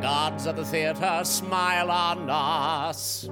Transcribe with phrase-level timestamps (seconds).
[0.00, 3.28] Gods of the theater, smile on us.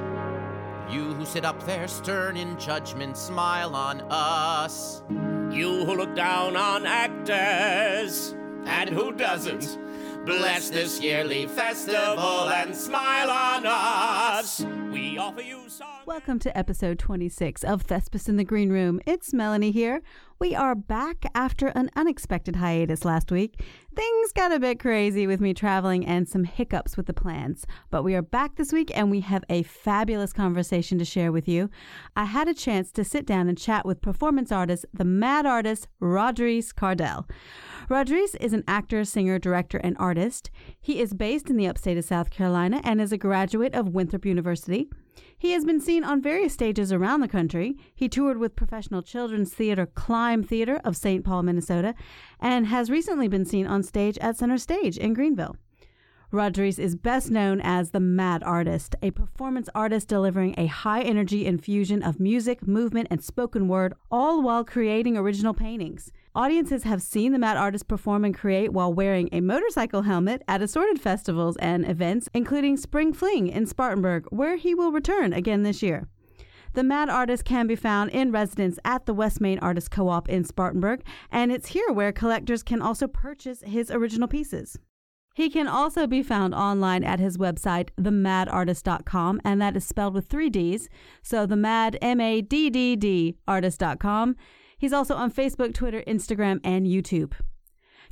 [0.91, 5.05] You who sit up there stern in judgment, smile on us.
[5.09, 8.35] You who look down on actors,
[8.65, 9.79] and who doesn't?
[10.27, 14.67] Bless this yearly festival and smile on us.
[14.91, 16.05] We offer you songs.
[16.05, 19.01] Welcome to episode 26 of Thespis in the Green Room.
[19.07, 20.03] It's Melanie here.
[20.39, 23.59] We are back after an unexpected hiatus last week.
[23.95, 28.03] Things got a bit crazy with me traveling and some hiccups with the plans, but
[28.03, 31.71] we are back this week and we have a fabulous conversation to share with you.
[32.17, 35.89] I had a chance to sit down and chat with performance artist, the mad artist,
[36.01, 37.27] Roderice Cardell.
[37.89, 40.51] Roderice is an actor, singer, director, and artist.
[40.79, 44.27] He is based in the upstate of South Carolina and is a graduate of Winthrop
[44.27, 44.91] University.
[45.39, 47.77] He has been seen on various stages around the country.
[47.95, 51.25] He toured with professional children's theater Climb Theater of St.
[51.25, 51.95] Paul, Minnesota,
[52.41, 55.57] and has recently been seen on stage at Center Stage in Greenville.
[56.33, 61.47] Roderice is best known as the Mad Artist, a performance artist delivering a high energy
[61.47, 66.11] infusion of music, movement, and spoken word, all while creating original paintings.
[66.35, 70.61] Audiences have seen the Mad Artist perform and create while wearing a motorcycle helmet at
[70.61, 75.81] assorted festivals and events, including Spring Fling in Spartanburg, where he will return again this
[75.81, 76.09] year.
[76.73, 80.29] The Mad Artist can be found in residence at the West Main Artist Co op
[80.29, 84.77] in Spartanburg, and it's here where collectors can also purchase his original pieces.
[85.37, 90.29] He can also be found online at his website, themadddartist.com, and that is spelled with
[90.29, 90.89] three D's.
[91.23, 94.35] So the mad, M A D D D, artist.com.
[94.79, 97.35] He's also on Facebook, Twitter, Instagram, and YouTube.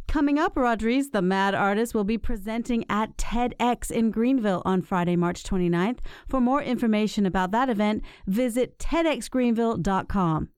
[0.06, 5.16] Coming up, Roderice, the mad artist, will be presenting at TEDx in Greenville on Friday,
[5.16, 6.00] March 29th.
[6.28, 10.50] For more information about that event, visit TEDxGreenville.com.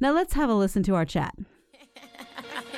[0.00, 1.34] Now let's have a listen to our chat.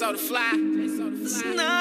[0.00, 0.52] so the fly.
[0.54, 1.79] It's not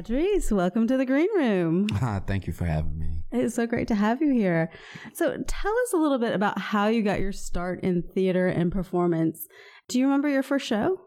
[0.00, 1.86] Roderice, welcome to the Green Room.
[2.00, 3.22] Ah, thank you for having me.
[3.32, 4.70] It's so great to have you here.
[5.12, 8.72] So, tell us a little bit about how you got your start in theater and
[8.72, 9.46] performance.
[9.88, 10.98] Do you remember your first show?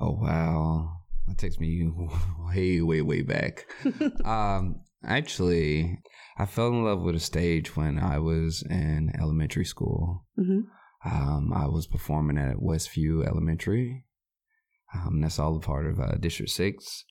[0.00, 0.92] Oh wow,
[1.28, 1.92] that takes me
[2.54, 3.66] way, way, way back.
[4.24, 5.98] um, actually,
[6.38, 10.24] I fell in love with a stage when I was in elementary school.
[10.40, 10.62] Mhm.
[11.04, 14.06] Um, I was performing at Westview Elementary.
[14.94, 17.04] Um, that's all a part of uh, District Six,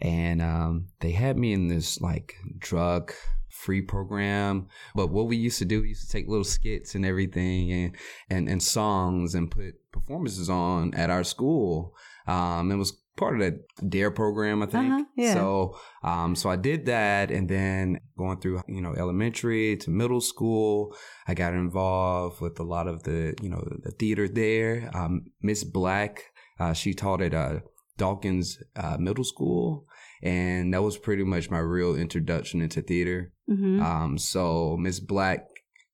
[0.00, 3.12] and um, they had me in this like drug
[3.50, 4.68] free program.
[4.94, 7.96] But what we used to do, we used to take little skits and everything, and
[8.30, 11.94] and and songs, and put performances on at our school.
[12.26, 14.92] Um, it was part of that Dare program, I think.
[14.92, 15.34] Uh-huh, yeah.
[15.34, 20.20] So, um, so I did that, and then going through, you know, elementary to middle
[20.20, 20.96] school,
[21.26, 24.90] I got involved with a lot of the, you know, the theater there.
[24.94, 26.24] Um, Miss Black,
[26.60, 27.60] uh, she taught at uh,
[27.96, 29.86] Dawkins uh, Middle School,
[30.22, 33.32] and that was pretty much my real introduction into theater.
[33.50, 33.82] Mm-hmm.
[33.82, 35.46] Um, so Miss Black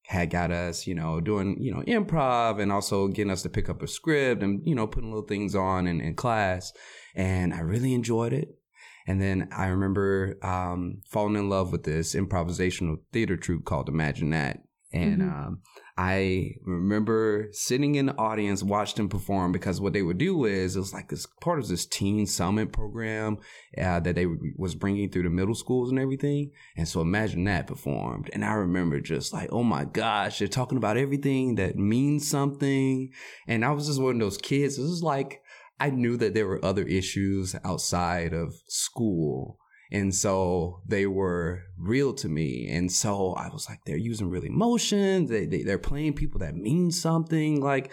[0.06, 3.68] had got us, you know, doing, you know, improv and also getting us to pick
[3.70, 6.72] up a script and, you know, putting little things on in, in class.
[7.14, 8.48] And I really enjoyed it.
[9.06, 14.30] And then I remember um, falling in love with this improvisational theater troupe called Imagine
[14.30, 14.60] That.
[14.92, 15.32] And Mhm.
[15.32, 15.60] um,
[15.96, 20.74] I remember sitting in the audience, watched them perform because what they would do is
[20.74, 23.36] it was like this part of this teen summit program
[23.76, 26.50] uh, that they was bringing through the middle schools and everything.
[26.76, 28.30] And so imagine that performed.
[28.32, 33.10] And I remember just like, oh my gosh, they're talking about everything that means something.
[33.46, 34.78] And I was just one of those kids.
[34.78, 35.42] It was like,
[35.78, 39.58] I knew that there were other issues outside of school.
[39.92, 42.66] And so they were real to me.
[42.70, 45.28] And so I was like, they're using real emotions.
[45.28, 47.60] They, they, they're playing people that mean something.
[47.60, 47.92] Like,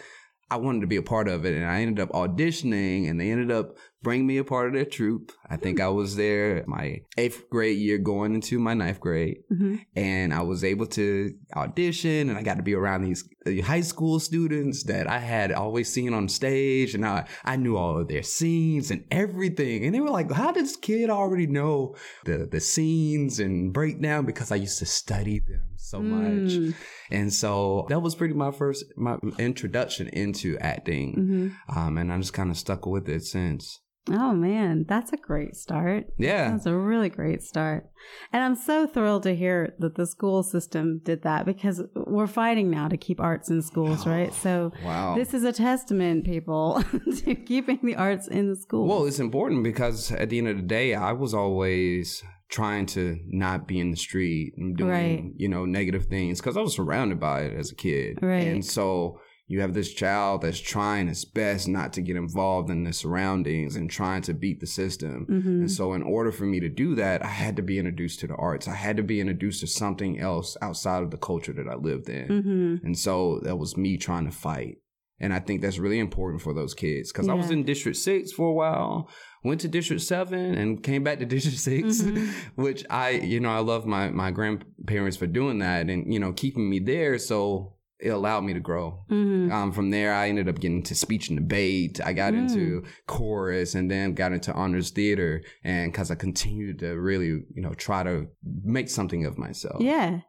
[0.50, 1.56] I wanted to be a part of it.
[1.56, 4.86] And I ended up auditioning and they ended up bring me a part of their
[4.86, 5.31] troupe.
[5.50, 9.40] I think I was there my eighth grade year going into my ninth grade.
[9.50, 13.28] hmm And I was able to audition and I got to be around these
[13.63, 16.96] high school students that I had always seen on stage.
[16.96, 19.86] And I, I knew all of their scenes and everything.
[19.86, 21.95] And they were like, how this kid already know
[22.25, 24.25] the, the scenes and breakdown?
[24.25, 26.52] Because I used to study them so much.
[26.52, 26.75] Mm.
[27.12, 31.54] And so that was pretty my first, my introduction into acting.
[31.68, 33.80] hmm Um, and I just kind of stuck with it since.
[34.12, 36.06] Oh man, that's a great start.
[36.18, 36.51] Yeah.
[36.51, 37.90] That's a really great start.
[38.34, 42.72] And I'm so thrilled to hear that the school system did that because we're fighting
[42.72, 44.34] now to keep arts in schools, oh, right?
[44.34, 45.16] So Wow.
[45.16, 46.84] this is a testament, people,
[47.18, 48.90] to keeping the arts in the schools.
[48.90, 53.19] Well, it's important because at the end of the day, I was always trying to
[53.28, 55.24] not be in the street and doing, Right.
[55.36, 58.18] you know, negative things because I was surrounded by it as a kid.
[58.24, 58.48] Right.
[58.48, 59.19] And so
[59.51, 63.75] you have this child that's trying his best not to get involved in the surroundings
[63.75, 65.25] and trying to beat the system.
[65.28, 65.46] Mhm.
[65.62, 68.28] And so, in order for me to do that, I had to be introduced to
[68.28, 68.68] the arts.
[68.68, 72.10] I had to be introduced to something else outside of the culture that I lived
[72.10, 72.28] in.
[72.28, 72.84] Mhm.
[72.86, 74.78] And so that was me trying to fight.
[75.19, 78.31] And I think that's really important for those kids because I was in District 6
[78.31, 79.10] for a while,
[79.44, 82.28] went to District 7 and came back to District 6, Mhm.
[82.56, 86.31] which I, you know, I love my, my grandparents for doing that and, you know,
[86.34, 87.18] keeping me there.
[87.18, 89.04] So it allowed me to grow.
[89.12, 89.51] Mhm.
[89.51, 92.00] Um, from there, I ended up getting into speech and debate.
[92.04, 92.38] I got Mm.
[92.50, 95.42] into chorus and then got into honors theater.
[95.63, 98.28] And because I continued to really, you know, try to
[98.63, 99.81] make something of myself.
[99.81, 100.22] Yeah.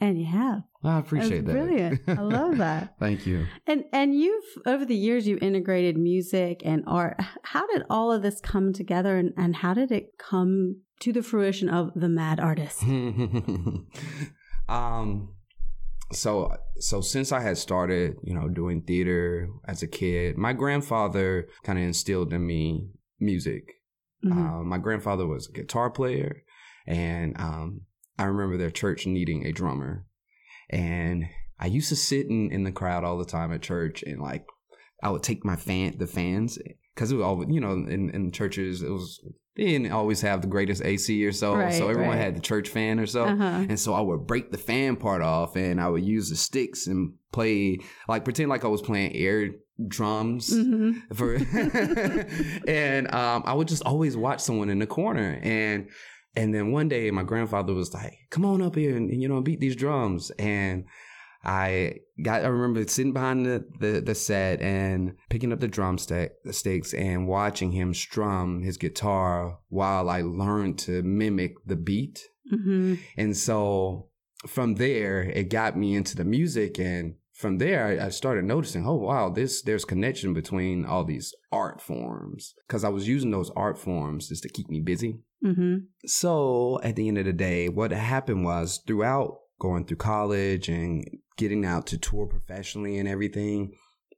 [0.00, 0.62] And you have.
[0.82, 1.64] I appreciate That's that.
[1.64, 2.00] brilliant.
[2.08, 2.96] I love that.
[2.98, 3.46] Thank you.
[3.68, 7.20] And and you've over the years you've integrated music and art.
[7.44, 11.22] How did all of this come together and, and how did it come to the
[11.22, 12.82] fruition of the mad artist?
[14.68, 15.28] um
[16.12, 21.48] so so since I had started, you know, doing theater as a kid, my grandfather
[21.64, 22.88] kind of instilled in me
[23.20, 23.64] music.
[24.24, 24.32] Mhm.
[24.32, 26.42] Uh, my grandfather was a guitar player,
[26.86, 27.82] and um,
[28.18, 30.06] I remember their church needing a drummer,
[30.70, 31.24] and
[31.58, 34.46] I used to sit in, in the crowd all the time at church, and like
[35.02, 36.58] I would take my fan the fans
[36.94, 39.20] because it was all you know in, in churches it was
[39.56, 42.24] they didn't always have the greatest AC or so, Right, so everyone right.
[42.24, 43.24] had the church fan or so.
[43.24, 43.44] Uh-huh.
[43.68, 46.86] And so I would break the fan part off and I would use the sticks
[46.86, 47.78] and play,
[48.08, 49.50] like pretend like I was playing air
[49.88, 50.50] drums.
[50.54, 51.02] Mhm.
[51.14, 51.34] For
[52.68, 55.38] and um, I would just always watch someone in the corner.
[55.42, 55.88] And
[56.34, 59.42] and then one day my grandfather was like, come on up here and, you know,
[59.42, 60.30] beat these drums.
[60.38, 60.84] And
[61.44, 66.32] I got I remember sitting behind the, the, the set and picking up the drumstick
[66.44, 72.22] the sticks and watching him strum his guitar while I learned to mimic the beat.
[72.52, 72.98] Mhm.
[73.16, 74.08] And so
[74.46, 76.78] from there, it got me into the music.
[76.78, 81.80] And from there, I, started noticing, oh, wow, this, there's connection between all these art
[81.80, 82.54] forms.
[82.68, 85.20] Cause I was using those art forms just to keep me busy.
[85.44, 85.86] Mhm.
[86.06, 91.04] So at the end of the day, what happened was throughout going through college and
[91.36, 93.72] getting out to tour professionally and everything,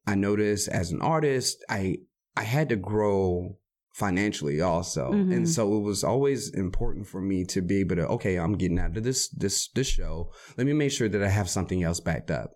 [0.07, 1.99] I noticed as an artist, I,
[2.35, 3.59] I had to grow
[3.95, 5.13] financially also.
[5.13, 5.33] Mhm.
[5.37, 8.79] And so it was always important for me to be able to, okay, I'm getting
[8.81, 10.33] out of this, this, this show.
[10.57, 12.51] Let me make sure that I have something else backed up.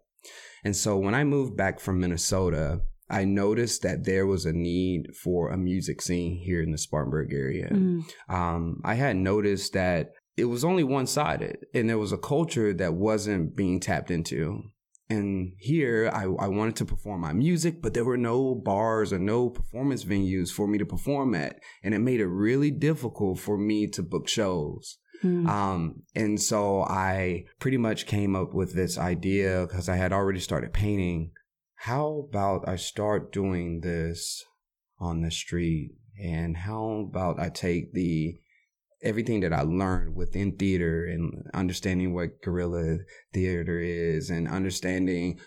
[0.65, 2.81] And so when I moved back from Minnesota,
[3.11, 7.33] I noticed that there was a need for a music scene here in the Spartanburg
[7.33, 8.03] area Mhm.
[8.29, 12.73] um, I had noticed that it was only one sided and there was a culture
[12.75, 14.63] that wasn't being tapped into.
[15.11, 19.19] And here I, I wanted to perform my music, but there were no bars or
[19.19, 21.61] no performance venues for me to perform at.
[21.83, 24.99] And it made it really difficult for me to book shows.
[25.25, 25.49] Mhm.
[25.49, 30.41] Um, and so I pretty much came up with this idea because I had already
[30.41, 31.33] started painting.
[31.75, 34.45] How about I start doing this
[34.99, 35.93] on the street?
[36.23, 38.39] And how about I take the
[39.03, 42.99] everything that I learned within theater and understanding what guerrilla
[43.33, 45.39] theater is and understanding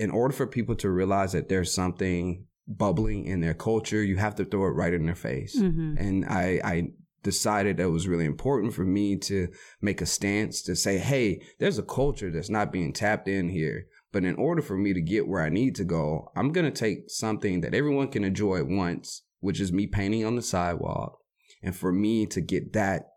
[0.00, 4.34] in order for people to realize that there's something bubbling in their culture, you have
[4.36, 5.54] to throw it right in their face.
[5.56, 6.00] Mhm.
[6.00, 6.88] And I, I
[7.22, 9.48] decided that it was really important for me to
[9.80, 13.86] make a stance to say, hey, there's a culture that's not being tapped in here.
[14.12, 16.70] But in order for me to get where I need to go, I'm going to
[16.70, 21.18] take something that everyone can enjoy at once, which is me painting on the sidewalk.
[21.64, 23.08] And for me to get that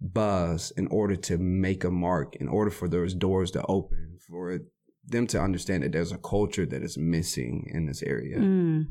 [0.00, 4.58] buzz in order to make a mark, in order for those doors to open, for
[5.04, 8.38] them to understand that there's a culture that is missing in this area.
[8.38, 8.86] Mm.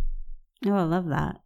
[0.65, 1.37] Oh, I love that.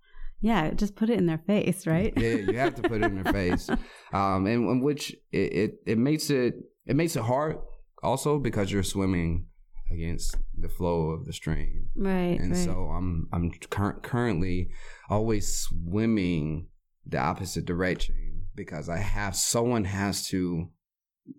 [0.42, 2.14] Yeah, just put it in their face, right?
[2.16, 3.70] yeah, you have to put it in their face,
[4.14, 6.54] um, and, and which it, it it makes it
[6.86, 7.58] it makes it hard
[8.02, 9.48] also because you're swimming
[9.92, 11.90] against the flow of the stream.
[11.94, 12.40] Right.
[12.40, 12.58] And right.
[12.58, 14.70] so I'm I'm cur- currently
[15.10, 16.69] always swimming
[17.10, 20.70] the opposite direction because I have someone has to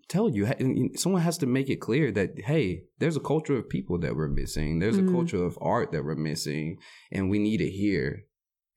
[0.07, 0.47] tell you
[0.95, 4.29] someone has to make it clear that hey there's a culture of people that we're
[4.29, 5.09] missing there's Mhm.
[5.09, 6.77] a culture of art that we're missing
[7.11, 8.23] and we need it here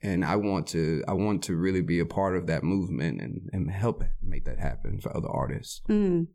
[0.02, 3.48] and I want to I want to really be a part of that movement and,
[3.52, 5.82] and help make that happen for other artists.
[5.88, 6.26] Mm.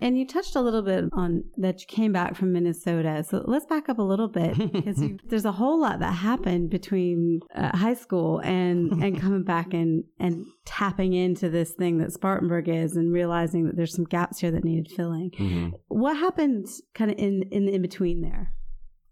[0.00, 3.24] And you touched a little bit on that you came back from Minnesota.
[3.28, 6.70] So let's back up a little bit because you, there's a whole lot that happened
[6.70, 12.12] between uh, high school and, and coming back and, and tapping into this thing that
[12.12, 15.30] Spartanburg is and realizing that there's some gaps here that needed filling.
[15.38, 15.72] Mhm.
[15.88, 18.52] What happened kind of in, in the in between there?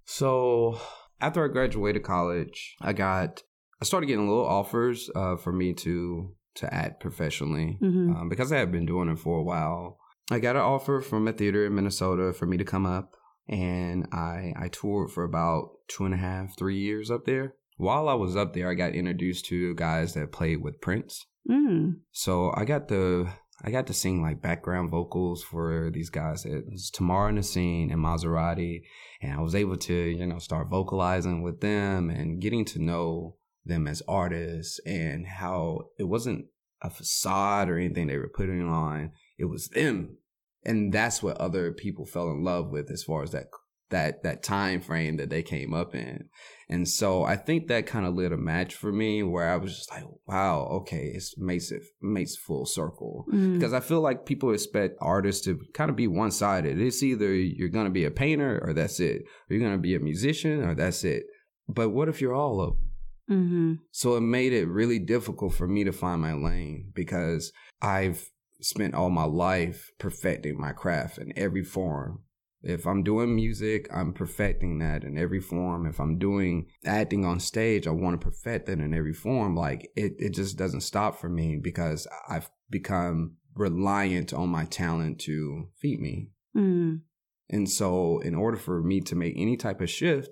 [0.05, 0.81] So
[1.21, 3.43] after I graduated college, I got
[3.81, 8.17] I started getting a little offers uh, for me to to act professionally Mhm.
[8.17, 9.98] um, because I had been doing it for a while.
[10.31, 13.15] I got an offer from a theater in Minnesota for me to come up,
[13.49, 17.55] and I I toured for about two and a half, three years up there.
[17.77, 21.27] While I was up there, I got introduced to guys that played with Prince.
[21.49, 22.01] Mm.
[22.13, 23.29] So I got to
[23.63, 26.45] I got to sing like background vocals for these guys.
[26.45, 28.83] It was Tamara Nassim and Mazarati,
[29.23, 33.37] and I was able to you know start vocalizing with them and getting to know
[33.65, 36.47] them as artists and how it wasn't
[36.83, 39.13] a facade or anything they were putting on.
[39.39, 40.19] It was them,
[40.65, 43.47] and that's what other people fell in love with as far as that
[43.91, 46.29] that that time frame that they came up in.
[46.69, 49.75] And so I think that kind of lit a match for me where I was
[49.75, 53.25] just like, wow, okay, it makes it makes full circle.
[53.33, 53.55] Mm.
[53.55, 56.81] Because I feel like people expect artists to kind of be one sided.
[56.81, 59.23] It's either you're going to be a painter or that's it.
[59.23, 61.25] Or you're going to be a musician or that's it.
[61.69, 62.85] But what if you're all of them?
[63.29, 68.27] hmm So it made it really difficult for me to find my lane because I've
[68.61, 72.23] spent all my life perfecting my craft in every form.
[72.61, 75.87] If I'm doing music, I'm perfecting that in every form.
[75.87, 79.55] If I'm doing acting on stage, I want to perfect that in every form.
[79.55, 85.21] Like it, it just doesn't stop for me because I've become reliant on my talent
[85.21, 86.31] to feed me.
[86.57, 87.03] Mm.
[87.51, 90.29] And so, in order for me to make any type of shift,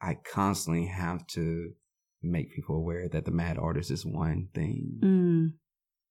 [0.00, 1.72] I constantly have to
[2.22, 5.00] make people aware that the mad artist is one thing.
[5.02, 5.52] Mm.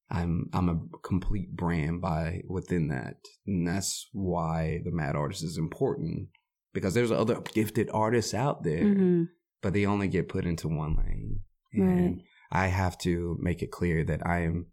[0.09, 3.15] I'm I'm a complete brand by within that,
[3.47, 6.29] and that's why the mad artist is important
[6.73, 9.23] because there's other gifted artists out there, hmm
[9.61, 11.39] but they only get put into one lane,
[11.73, 12.21] and
[12.51, 14.67] I have to make it clear that I am.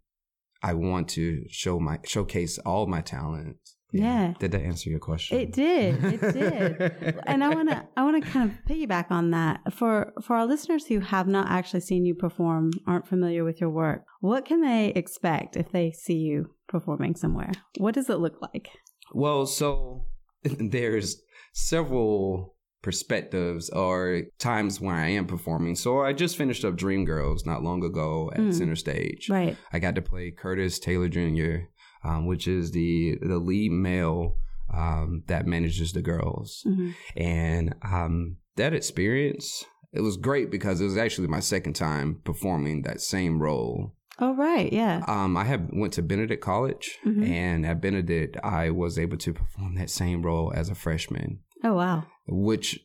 [0.61, 3.75] I want to show my showcase all my talents.
[3.93, 4.33] Yeah.
[4.39, 5.39] Did that answer your question?
[5.39, 6.03] It did.
[6.03, 7.19] It did.
[7.27, 10.45] and I want to I want to kind of piggyback on that for for our
[10.45, 14.03] listeners who have not actually seen you perform, aren't familiar with your work.
[14.21, 17.51] What can they expect if they see you performing somewhere?
[17.77, 18.69] What does it look like?
[19.13, 20.05] Well, so
[20.43, 21.21] there's
[21.53, 25.73] several perspectives or times where I am performing.
[25.75, 28.53] So I just finished up Dreamgirls not long ago at Mm.
[28.53, 29.29] Center Stage.
[29.29, 29.55] Right.
[29.71, 31.67] I got to play Curtis Taylor Jr.,
[32.03, 34.35] um, which is the the lead male
[34.73, 40.85] um, that manages the girls, hmm and um, that experience it was great because it
[40.85, 43.93] was actually my second time performing that same role.
[44.19, 45.03] Oh right, yeah.
[45.07, 47.27] Um, I have went to Benedict College, Mhm.
[47.27, 51.73] and at Benedict, I was able to perform that same role as a freshman, Oh
[51.75, 52.05] wow.
[52.27, 52.79] which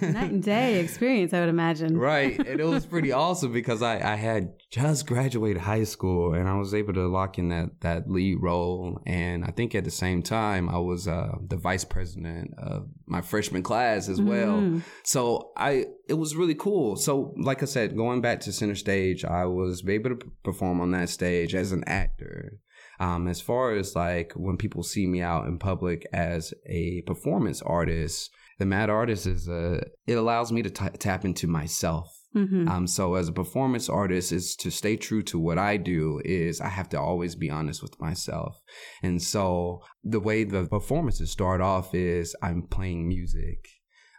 [0.00, 1.96] Night and day experience, I would imagine.
[1.96, 6.48] right, and it was pretty awesome because I I had just graduated high school, and
[6.48, 9.90] I was able to lock in that that lead role, and I think at the
[9.90, 14.60] same time I was uh, the vice president of my freshman class as well.
[14.60, 14.82] Mhm.
[15.02, 16.96] So I it was really cool.
[16.96, 20.90] So like I said, going back to center stage, I was able to perform on
[20.92, 22.58] that stage as an actor.
[23.00, 27.60] Um, as far as like when people see me out in public as a performance
[27.62, 32.08] artist, the mad artist is a it allows me to t- tap into myself.
[32.34, 32.68] Mhm.
[32.68, 36.20] Um, so as a performance artist, is to stay true to what I do.
[36.24, 38.60] Is I have to always be honest with myself,
[39.02, 43.68] and so the way the performances start off is I'm playing music,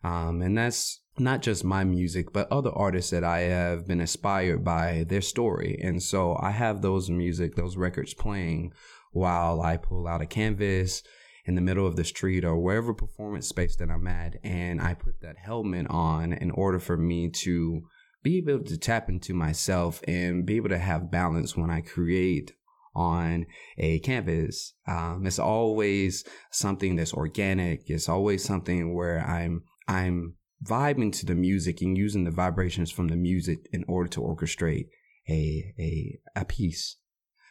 [0.04, 4.64] um, and that's not just my music, but other artists that I have been inspired
[4.64, 8.72] by their story, and so I have those music, those records playing
[9.12, 11.04] while I pull out a canvas
[11.46, 14.94] in the middle of the street or wherever performance space that I'm at, and I
[14.94, 17.84] put that helmet on in order for me to
[18.24, 22.54] be able to tap into myself and be able to have balance when I create
[22.96, 23.46] on
[23.78, 24.74] a canvas.
[24.88, 27.90] Um, it's always something that's organic.
[27.90, 33.10] It's always something where I'm I'm vibing to the music and using the vibrations from
[33.10, 34.88] the music in order to orchestrate
[35.30, 36.98] a a a piece.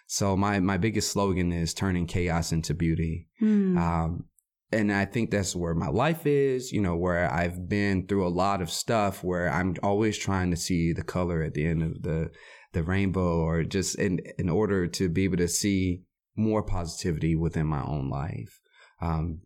[0.07, 3.29] So my my biggest slogan is turning chaos into beauty.
[3.41, 3.79] Mm.
[3.79, 4.25] Um,
[4.73, 8.29] and I think that's where my life is, you know, where I've been through a
[8.29, 12.03] lot of stuff where I'm always trying to see the color at the end of
[12.03, 12.31] the
[12.73, 16.03] the rainbow or just in in order to be able to see
[16.37, 18.61] more positivity within my own life.
[19.01, 19.43] Um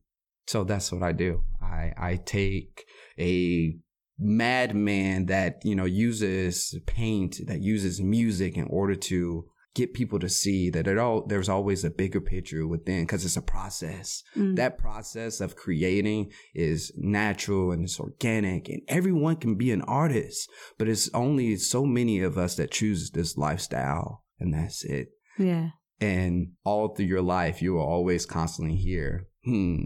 [0.46, 1.42] so that's what I do.
[1.60, 2.84] I I take
[3.18, 3.76] a
[4.18, 9.44] madman that, you know, uses paint, that uses music in order to
[9.80, 13.36] get people to see that it all there's always a bigger picture within because it's
[13.44, 14.56] a process Mm.
[14.60, 16.20] that process of creating
[16.68, 20.40] is natural and it's organic and everyone can be an artist
[20.78, 24.08] but it's only so many of us that choose this lifestyle
[24.40, 25.06] and that's it
[25.50, 25.68] Yeah.
[26.00, 26.34] and
[26.70, 29.08] all through your life you will always constantly hear
[29.44, 29.82] hmm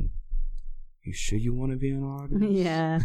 [1.05, 3.01] you sure you want to be an artist Yeah.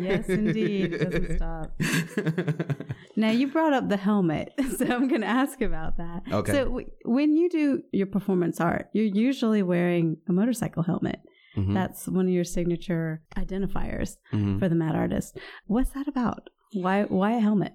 [0.00, 0.94] Yes, indeed.
[0.94, 1.72] It doesn't stop.
[3.16, 6.22] Now you brought up the helmet, so I'm going to ask about that.
[6.30, 6.52] Okay.
[6.52, 11.18] So w- when you do your performance art, you're usually wearing a motorcycle helmet.
[11.56, 14.60] Mhm, That's one of your signature identifiers mhm.
[14.60, 15.36] for the mad artist.
[15.66, 16.48] What's that about?
[16.74, 17.72] Why why a helmet?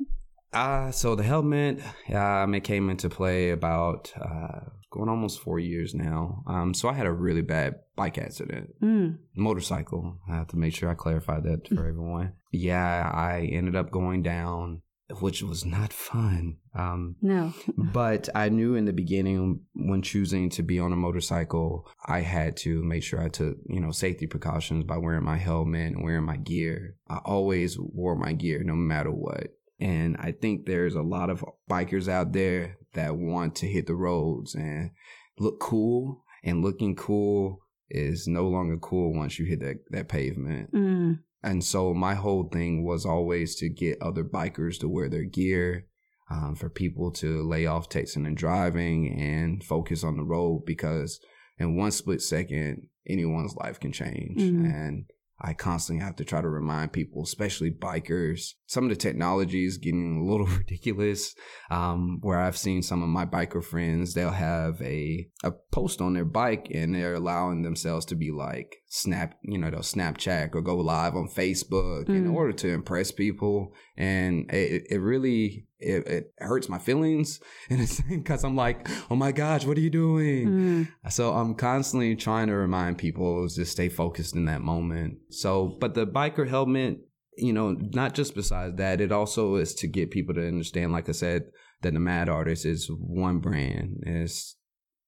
[0.54, 1.82] Uh, so the helmet,
[2.14, 4.60] um, it came into play about uh,
[4.92, 6.44] going almost four years now.
[6.48, 9.18] Um, so I had a really bad bike accident, Mm.
[9.36, 10.20] motorcycle.
[10.30, 12.34] I have to make sure I clarify that for everyone.
[12.52, 14.82] Yeah, I ended up going down,
[15.20, 16.58] which was not fun.
[16.76, 17.54] Um, No.
[17.78, 22.58] but I knew in the beginning when choosing to be on a motorcycle, I had
[22.58, 26.26] to make sure I took, you know, safety precautions by wearing my helmet and wearing
[26.26, 26.96] my gear.
[27.10, 29.48] I always wore my gear no matter what.
[29.80, 33.96] And I think there's a lot of bikers out there that want to hit the
[33.96, 34.92] roads and
[35.40, 36.24] look cool.
[36.44, 40.74] And looking cool is no longer cool once you hit that, that pavement.
[40.74, 41.20] Mm.
[41.42, 45.86] And so my whole thing was always to get other bikers to wear their gear,
[46.30, 51.20] um, for people to lay off texting and driving and focus on the road because
[51.58, 54.40] in one split second, anyone's life can change.
[54.40, 54.66] Mhm.
[54.66, 55.06] And
[55.44, 59.78] I constantly have to try to remind people, especially bikers, some of the technology is
[59.78, 61.36] getting a little ridiculous.
[61.70, 66.14] Um, where I've seen some of my biker friends, they'll have a, a post on
[66.14, 70.62] their bike and they're allowing themselves to be like snap, you know, they'll Snapchat or
[70.62, 72.34] go live on Facebook in Mm.
[72.36, 73.74] order to impress people.
[73.98, 77.40] And it, it really, it, it hurts my feelings
[77.72, 80.48] in a sense because I'm like, oh my gosh, what are you doing?
[80.48, 80.88] Mm.
[81.12, 85.18] So I'm constantly trying to remind people to stay focused in that moment.
[85.32, 87.00] So, but the biker helmet,
[87.36, 91.10] you know, not just besides that, it also is to get people to understand, like
[91.10, 91.46] I said,
[91.82, 94.04] that the Mad Artist is one brand.
[94.06, 94.56] It's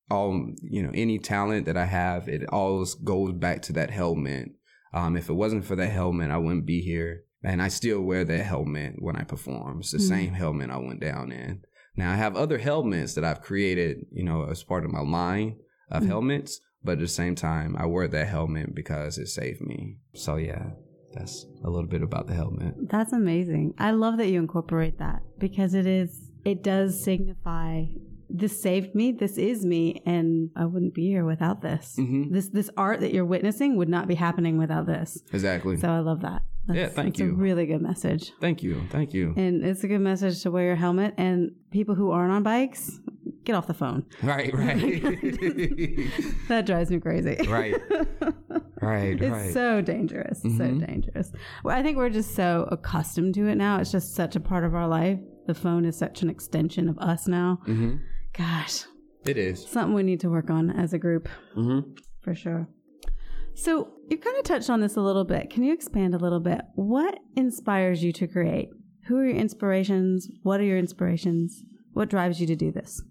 [0.10, 4.50] all, you know, any talent that I have, it always goes back to that helmet.
[4.94, 7.24] Um, if it wasn't for that helmet, I wouldn't be here.
[7.44, 9.80] And I still wear that helmet when I perform.
[9.80, 10.02] It's the Mhm.
[10.10, 11.62] same helmet I went down in.
[11.96, 15.58] Now I have other helmets that I've created, you know, as part of my line
[15.90, 16.08] of Mhm.
[16.08, 19.98] helmets, but at the same time, I wear that helmet because it saved me.
[20.14, 20.72] So yeah,
[21.14, 22.76] that's a little bit about the helmet.
[22.90, 23.74] That's amazing.
[23.78, 27.86] I love that you incorporate that because it is it does signify
[28.30, 31.96] this saved me, this is me, and I wouldn't be here without this.
[31.98, 35.22] hmm This this art that you're witnessing would not be happening without this.
[35.34, 35.78] Exactly.
[35.78, 36.42] So I love that.
[36.68, 37.30] That's, Yeah, thank you.
[37.30, 38.32] a really good message.
[38.42, 38.82] thank you.
[38.90, 39.34] Thank you.
[39.38, 41.14] And it's a good message to wear your helmet.
[41.18, 43.00] And people who aren't on bikes,
[43.44, 44.04] get off the phone.
[44.24, 44.82] Right, right.
[46.48, 47.38] That drives me crazy.
[47.48, 47.76] right.
[48.82, 49.54] Right, It's right.
[49.54, 50.42] so dangerous.
[50.42, 50.86] So Mhm.
[50.88, 51.32] dangerous.
[51.64, 53.80] Well, I think we're just so accustomed to it now.
[53.80, 55.20] It's just such a part of our life.
[55.48, 57.60] The phone is such an extension of us now.
[57.66, 57.96] hmm
[58.38, 58.84] Gosh,
[59.26, 59.66] It is.
[59.66, 61.80] something we need to work on as a group hmm
[62.22, 62.68] for sure.
[63.54, 65.50] So, you kind of touched on this a little bit.
[65.50, 66.60] Can you expand a little bit?
[66.74, 68.68] What inspires you to create?
[69.08, 70.28] Who are your inspirations?
[70.44, 71.64] What are your inspirations?
[71.94, 73.02] What drives you to do this?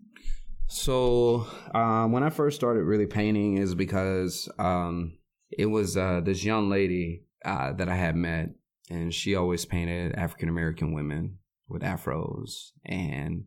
[0.66, 5.16] So um, when I first started really painting is because um,
[5.50, 8.50] it was uh, this young lady uh, that I had met,
[8.90, 13.44] and she always painted African American women with afros, and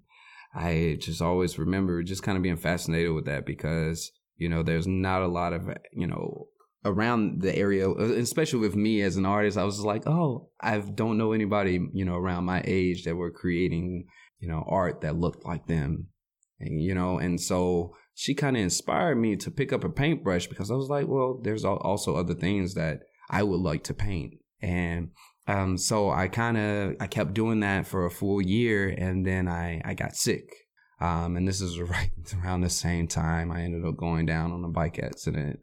[0.58, 4.88] I just always remember just kind of being fascinated with that because you know there's
[4.88, 6.48] not a lot of you know
[6.86, 9.58] around the area, uh, especially with me as an artist.
[9.58, 13.32] I was like, oh, I don't know anybody you know around my age that were
[13.32, 14.06] creating
[14.40, 16.08] you know art that looked like them
[16.60, 20.48] and, you know, and so she kind of inspired me to pick up a paintbrush
[20.48, 24.36] because I was like, well, there's also other things that I would like to paint.
[24.62, 25.12] And
[25.48, 29.48] um, so I kind of I kept doing that for a full year, and then
[29.48, 30.50] I I got sick.
[31.00, 32.12] Um, and this is right
[32.44, 35.60] around the same time I ended up going down on a bike accident,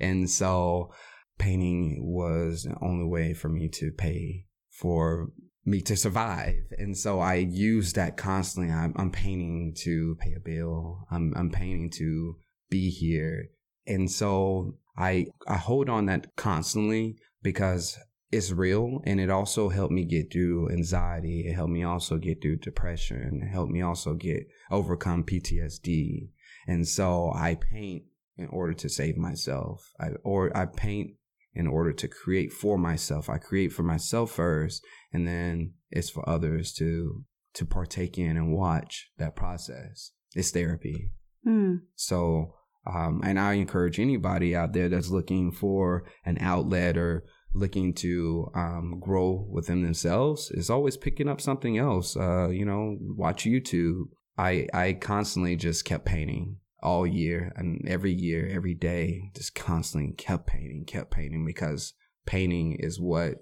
[0.00, 0.92] and so
[1.38, 5.28] painting was the only way for me to pay for
[5.64, 6.56] me to survive.
[6.78, 8.72] And so I use that constantly.
[8.72, 11.06] I'm, I'm painting to pay a bill.
[11.10, 12.36] I'm, I'm painting to
[12.68, 13.50] be here.
[13.86, 17.98] And so I I hold on that constantly because
[18.32, 21.44] it's real and it also helped me get through anxiety.
[21.46, 23.42] It helped me also get through depression.
[23.44, 26.30] It helped me also get overcome PTSD.
[26.66, 28.04] And so I paint
[28.38, 29.92] in order to save myself.
[30.00, 31.12] I or I paint
[31.54, 33.28] in order to create for myself.
[33.28, 38.56] I create for myself first and then it's for others to to partake in and
[38.56, 40.12] watch that process.
[40.34, 41.10] It's therapy.
[41.44, 41.74] Hmm.
[41.96, 42.54] So,
[42.86, 48.50] um, and I encourage anybody out there that's looking for an outlet or looking to
[48.54, 52.16] um, grow within themselves is always picking up something else.
[52.16, 54.04] Uh, you know, watch YouTube.
[54.38, 60.12] I I constantly just kept painting all year and every year, every day, just constantly
[60.12, 61.94] kept painting, kept painting because
[62.26, 63.34] painting is what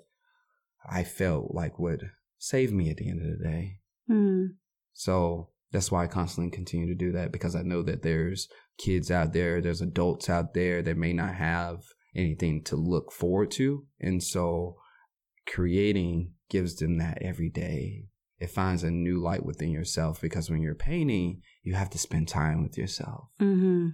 [0.89, 3.79] I felt like would save me at the end of the day.
[4.09, 4.47] Hmm.
[4.93, 9.11] So that's why I constantly continue to do that because I know that there's kids
[9.11, 11.79] out there, there's adults out there that may not have
[12.15, 13.87] anything to look forward to.
[14.01, 14.77] And so
[15.47, 18.07] creating gives them that every day.
[18.39, 22.29] It finds a new light within yourself because when you're painting, you have to spend
[22.29, 23.29] time with yourself.
[23.41, 23.89] Mm-hmm.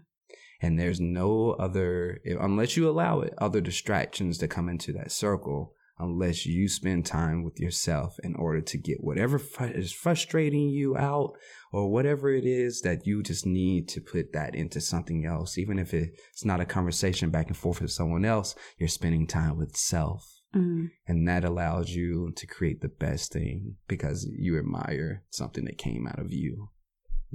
[0.63, 5.75] And there's no other, unless you allow it, other distractions to come into that circle
[5.99, 10.97] unless you spend time with yourself in order to get whatever fr- is frustrating you
[10.97, 11.33] out
[11.73, 15.57] or whatever it is that you just need to put that into something else.
[15.57, 19.57] Even if it's not a conversation back and forth with someone else, you're spending time
[19.57, 20.25] with self.
[20.55, 20.91] Mm.
[21.07, 26.07] And that allows you to create the best thing because you admire something that came
[26.07, 26.71] out of you.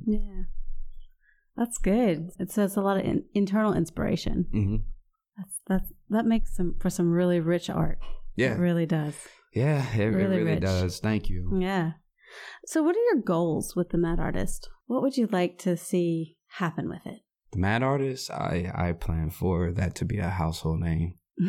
[0.05, 0.43] Yeah.
[1.57, 2.29] That's good.
[2.39, 4.47] It says a lot of in- internal inspiration.
[4.51, 4.75] hmm
[5.37, 7.99] That's that's that makes some for some really rich art.
[8.41, 8.55] Yeah.
[8.55, 9.15] It really does.
[9.53, 10.99] Yeah, it, it Really really does.
[10.99, 11.59] Thank you.
[11.59, 11.91] Yeah.
[12.65, 14.69] So, what are your goals with the Mad Artist?
[14.87, 17.19] What would you like to see happen with it?
[17.51, 21.15] The Mad Artist, I, I plan for that to be a household name.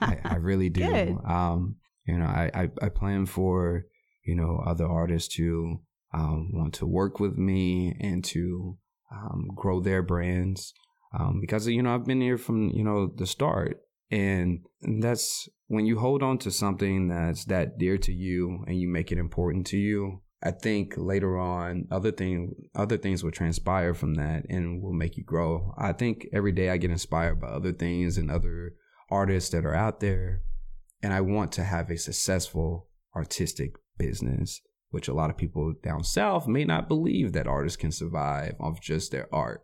[0.00, 0.86] I, I really do.
[0.86, 1.18] Good.
[1.26, 1.76] Um,
[2.06, 3.84] you know, I, I, I plan for,
[4.24, 5.80] you know, other artists to
[6.14, 8.78] um, want to work with me and to
[9.12, 10.72] um, grow their brands.
[11.18, 13.83] Um, because, you know, I've been here from, you know, the start.
[14.10, 18.88] And that's when you hold on to something that's that dear to you and you
[18.88, 20.22] make it important to you.
[20.42, 25.16] I think later on, other thing, other things will transpire from that and will make
[25.16, 25.74] you grow.
[25.78, 28.74] I think every day I get inspired by other things and other
[29.10, 30.42] artists that are out there,
[31.02, 36.04] and I want to have a successful artistic business, which a lot of people down
[36.04, 39.62] south may not believe that artists can survive off just their art.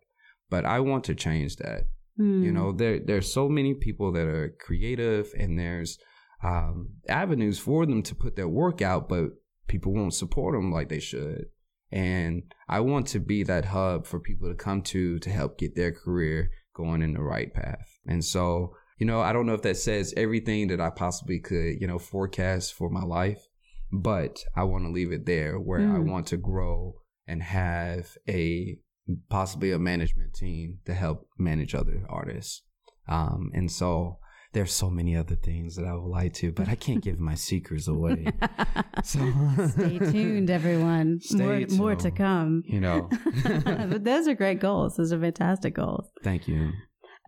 [0.49, 1.85] But I want to change that.
[2.21, 2.45] Hmm.
[2.45, 5.99] You know, there there's so many people that are creative, and there's
[6.45, 9.31] um, avenues for them to put their work out, but
[9.69, 11.47] people won't support them like they should.
[11.91, 15.75] And I want to be that hub for people to come to to help get
[15.75, 17.89] their career going in the right path.
[18.07, 21.81] And so, you know, I don't know if that says everything that I possibly could,
[21.81, 23.43] you know, forecast for my life,
[23.91, 26.11] but I want to leave it there where I Mm.
[26.11, 28.79] want to grow and have a
[29.29, 32.63] possibly a management team to help manage other artists.
[33.09, 34.19] Um, and so
[34.53, 37.35] there's so many other things that I would like to, but I can't give my
[37.35, 38.27] secrets away.
[39.05, 39.21] So
[39.69, 41.21] Stay tuned, everyone.
[41.23, 42.63] Stay more, more to come.
[42.67, 43.09] You know,
[43.45, 44.97] but those are great goals.
[44.97, 46.07] Those are fantastic goals.
[46.23, 46.73] thank you.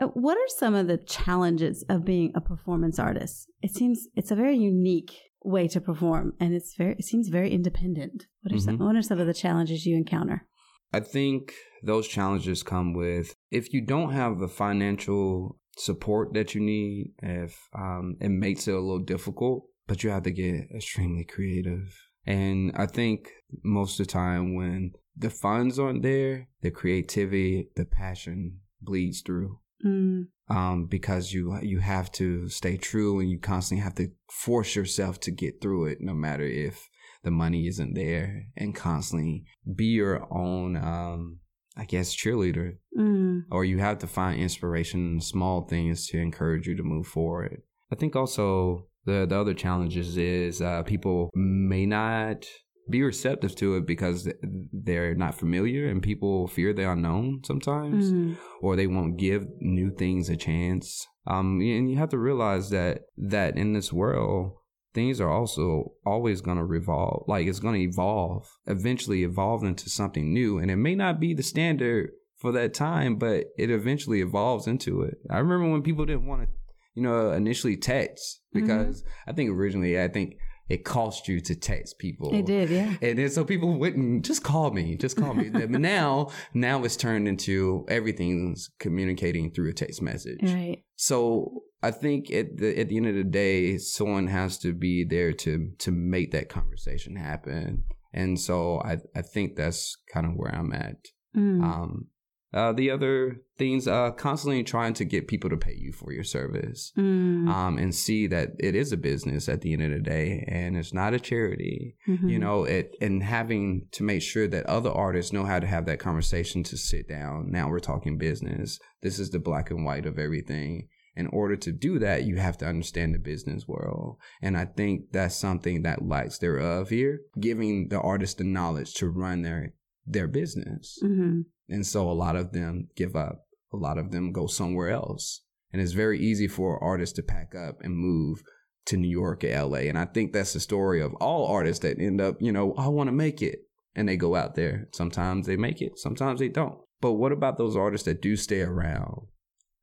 [0.02, 3.48] Uh, What are some of the challenges of being a performance artist?
[3.62, 5.12] It seems it's a very unique
[5.44, 8.26] way to perform, and it's very it seems very independent.
[8.42, 8.84] What are some Mhm.
[8.84, 10.46] What are some of the challenges you encounter?
[10.92, 11.52] I think
[11.82, 17.56] those challenges come with if you don't have the financial support that you need, if
[17.74, 21.98] um, it makes it a little difficult, but you have to get extremely creative.
[22.26, 23.30] And I think
[23.64, 29.58] most of the time when the funds aren't there, the creativity, the passion bleeds through.
[29.84, 34.76] Mm, Um, because you you have to stay true and you constantly have to force
[34.76, 36.88] yourself to get through it, no matter if
[37.22, 41.38] the money isn't there, and constantly be your own, um,
[41.76, 42.78] I guess, cheerleader.
[42.96, 47.06] mm, Or you have to find inspiration in small things to encourage you to move
[47.06, 47.62] forward.
[47.90, 52.46] I think also the the other challenges is uh, people may not
[52.90, 54.28] be receptive to it because
[54.72, 59.90] they're not familiar and people fear the unknown sometimes mm, or they won't give new
[59.90, 61.06] things a chance.
[61.26, 64.56] Um, and you have to realize that that in this world,
[64.94, 67.24] things are also always going to revolve.
[67.26, 71.34] Like it's going to evolve, eventually evolve into something new, and it may not be
[71.34, 75.18] the standard for that time, but it eventually evolves into it.
[75.30, 76.48] I remember when people didn't want to,
[76.94, 78.66] you know, initially text mm-hmm.
[78.66, 80.34] because I think originally, I think
[80.68, 82.34] it cost you to text people.
[82.34, 82.94] It did, yeah.
[83.02, 85.48] And then so people wouldn't just call me, just call me.
[85.52, 90.40] but now, now it's turned into everything's communicating through a text message.
[90.42, 90.82] Right.
[90.96, 95.04] So I think at the at the end of the day, someone has to be
[95.04, 97.84] there to to make that conversation happen.
[98.12, 100.96] And so I I think that's kind of where I'm at.
[101.36, 101.62] Mm.
[101.62, 102.06] Um,
[102.52, 106.24] uh, the other things, uh, constantly trying to get people to pay you for your
[106.24, 107.48] service, Mm.
[107.48, 110.76] um, and see that it is a business at the end of the day, and
[110.76, 111.96] it's not a charity.
[112.08, 112.30] Mhm.
[112.30, 115.86] You know, it and having to make sure that other artists know how to have
[115.86, 117.50] that conversation to sit down.
[117.50, 118.78] Now we're talking business.
[119.02, 120.88] This is the black and white of everything.
[121.14, 124.16] In order to do that, you have to understand the business world.
[124.40, 129.08] And I think that's something that lacks thereof here, giving the artist the knowledge to
[129.08, 130.98] run their their business.
[131.04, 131.44] Mhm.
[131.72, 133.46] And so a lot of them give up.
[133.72, 135.40] A lot of them go somewhere else.
[135.72, 138.42] And it's very easy for artists to pack up and move
[138.86, 139.78] to New York or LA.
[139.78, 142.88] And I think that's the story of all artists that end up, you know, I
[142.88, 143.60] want to make it.
[143.94, 144.88] And they go out there.
[144.92, 146.78] Sometimes they make it, sometimes they don't.
[147.00, 149.26] But what about those artists that do stay around?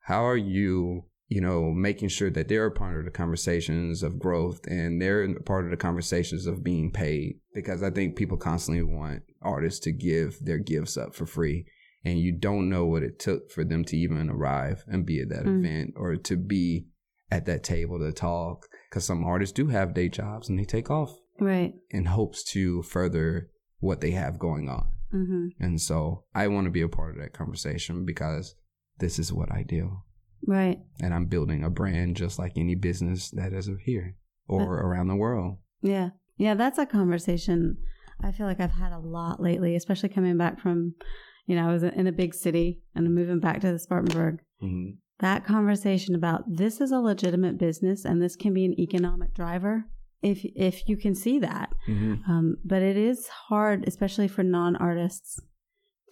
[0.02, 4.20] How are you, you know, making sure that they're a part of the conversations of
[4.20, 7.40] growth and they're a part of the conversations of being paid?
[7.54, 11.66] Because I think people constantly want artists to give their gifts up for free.
[12.06, 15.30] And you don't know what it took for them to even arrive and be at
[15.30, 15.60] that Mm.
[15.66, 16.88] event or to be
[17.32, 18.68] at that table to talk.
[18.90, 21.74] Because some artists do have day jobs and they take off Right.
[21.90, 24.88] in hopes to further what they have going on.
[25.12, 28.56] hmm And so I want to be a part of that conversation because
[29.00, 30.02] this is what I do.
[30.46, 30.80] Right.
[31.02, 34.16] And I'm building a brand just like any business that is here
[34.48, 35.58] or around the world.
[35.82, 36.12] Yeah.
[36.38, 37.78] Yeah, that's a conversation
[38.22, 40.96] I feel like I've had a lot lately, especially coming back from,
[41.50, 44.36] you know, I was in a big city and I'm moving back to the Spartanburg.
[44.62, 49.34] hmm That conversation about this is a legitimate business and this can be an economic
[49.34, 49.76] driver
[50.22, 51.70] if if you can see that.
[51.88, 55.40] hmm Um, but it is hard, especially for non artists,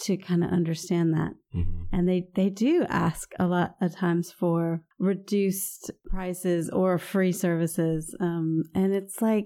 [0.06, 1.34] to kind of understand that.
[1.54, 7.32] hmm And they, they do ask a lot of times for reduced prices or free
[7.46, 8.16] services.
[8.20, 9.46] Um, and it's like,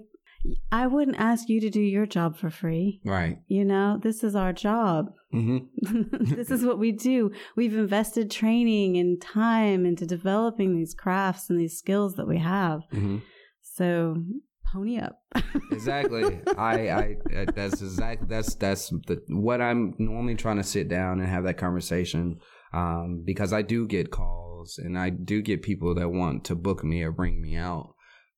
[0.71, 3.01] I wouldn't ask you to do your job for free.
[3.05, 3.39] Right.
[3.47, 5.13] You know, this is our job.
[5.31, 7.31] hmm this is what we do.
[7.55, 12.81] We've invested training and time into developing these crafts and these skills that we have.
[12.91, 13.17] hmm
[13.61, 14.17] So
[14.71, 15.21] pony up.
[15.71, 16.39] exactly.
[16.57, 21.27] I, I, that's exactly, that's, that's the, what I'm normally trying to sit down and
[21.27, 22.39] have that conversation.
[22.73, 26.83] Um, because I do get calls and I do get people that want to book
[26.85, 27.95] me or bring me out.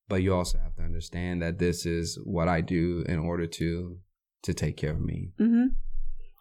[0.10, 3.98] But you also have to understand that this is what I do in order to,
[4.44, 5.32] to take care of me.
[5.40, 5.68] Mm-hmm.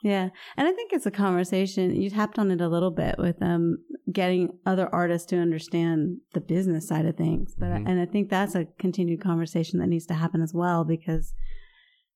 [0.03, 0.31] Yeah.
[0.57, 1.95] And I think it's a conversation.
[1.95, 3.79] You tapped on it a little bit with um,
[4.11, 7.55] getting other artists to understand the business side of things.
[7.57, 7.89] But Mhm.
[7.89, 11.35] and I think that's a continued conversation that needs to happen as well because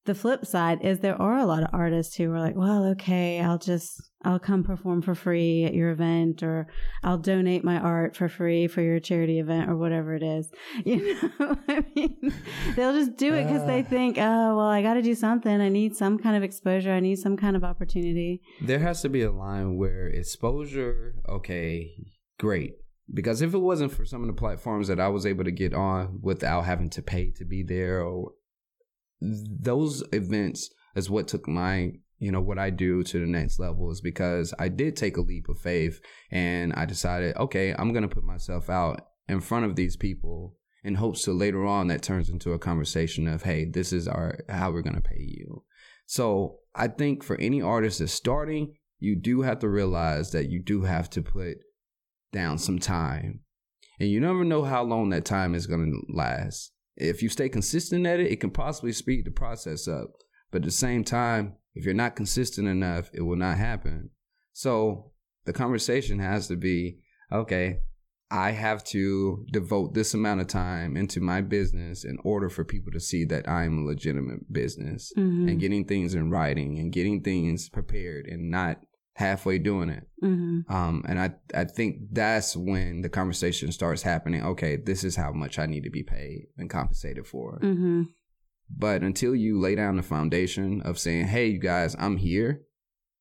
[0.07, 3.41] the flip side is there are a lot of artists who are like, well, okay,
[3.41, 6.67] I'll just I'll come perform for free at your event or
[7.05, 10.51] I'll donate my art for free for your charity event or whatever it is.
[10.85, 12.33] You know, I mean,
[12.75, 13.85] they'll just do it because they Uh.
[13.85, 15.61] think, oh, well, I got to do something.
[15.61, 16.91] I need some kind of exposure.
[16.93, 18.41] I need some kind of opportunity.
[18.61, 21.91] There has to be a line where exposure, okay,
[22.39, 22.73] great.
[23.13, 25.73] Because if it wasn't for some of the platforms that I was able to get
[25.73, 28.33] on without having to pay to be there, or
[29.21, 33.91] those events is what took my, you know, what I do to the next level
[33.91, 36.01] is because I did take a leap of faith
[36.31, 40.95] and I decided, okay, I'm to put myself out in front of these people in
[40.95, 44.71] hopes to later on that turns into a conversation of, hey, this is our, how
[44.71, 45.65] we're to pay you.
[46.07, 50.63] So I think for any artist that's starting, you do have to realize that you
[50.63, 51.59] do have to put
[52.33, 53.41] down some time.
[53.99, 56.73] And you never know how long that time is to last.
[56.97, 60.09] If you stay consistent at it, it can possibly speed the process up.
[60.51, 64.11] But at the same time, if you're not consistent enough, it will not happen.
[64.53, 65.13] So
[65.45, 66.99] the conversation has to be
[67.31, 67.81] okay,
[68.31, 72.91] I have to devote this amount of time into my business in order for people
[72.93, 75.49] to see that I'm a legitimate business Mm-hmm.
[75.49, 78.81] and getting things in writing and getting things prepared and not
[79.17, 80.07] halfway doing it.
[80.23, 80.73] Mm-hmm.
[80.73, 84.45] Um, and I, I think that's when the conversation starts happening.
[84.45, 87.59] Okay, this is how much I need to be paid and compensated for.
[87.63, 88.03] Mm-hmm.
[88.69, 92.61] But until you lay down the foundation of saying, hey, you guys, I'm here,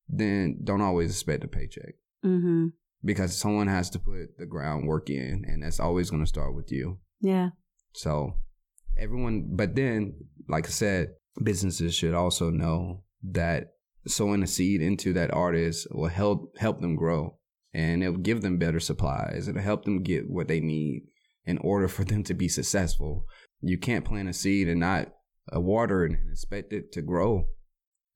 [0.08, 2.66] then don't always expect a paycheck Mm-hmm.
[3.04, 6.72] because someone has to put the groundwork in, and that's always going to start with
[6.72, 6.98] you.
[7.20, 7.50] Yeah.
[7.92, 8.34] So
[8.98, 10.14] everyone, but then,
[10.48, 13.75] like I said, businesses should also know that
[14.06, 17.38] sowing a seed into that artist will help help them grow,
[17.72, 19.48] and it'll give them better supplies.
[19.48, 21.02] It'll help them get what they need
[21.44, 23.24] in order for them to be successful.
[23.60, 25.12] You can't plant a seed and not
[25.54, 27.48] uh, water it and expect it to grow.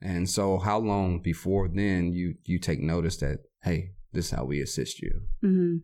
[0.03, 4.45] And so, how long before then you you take notice that hey, this is how
[4.45, 5.23] we assist you?
[5.43, 5.77] hmm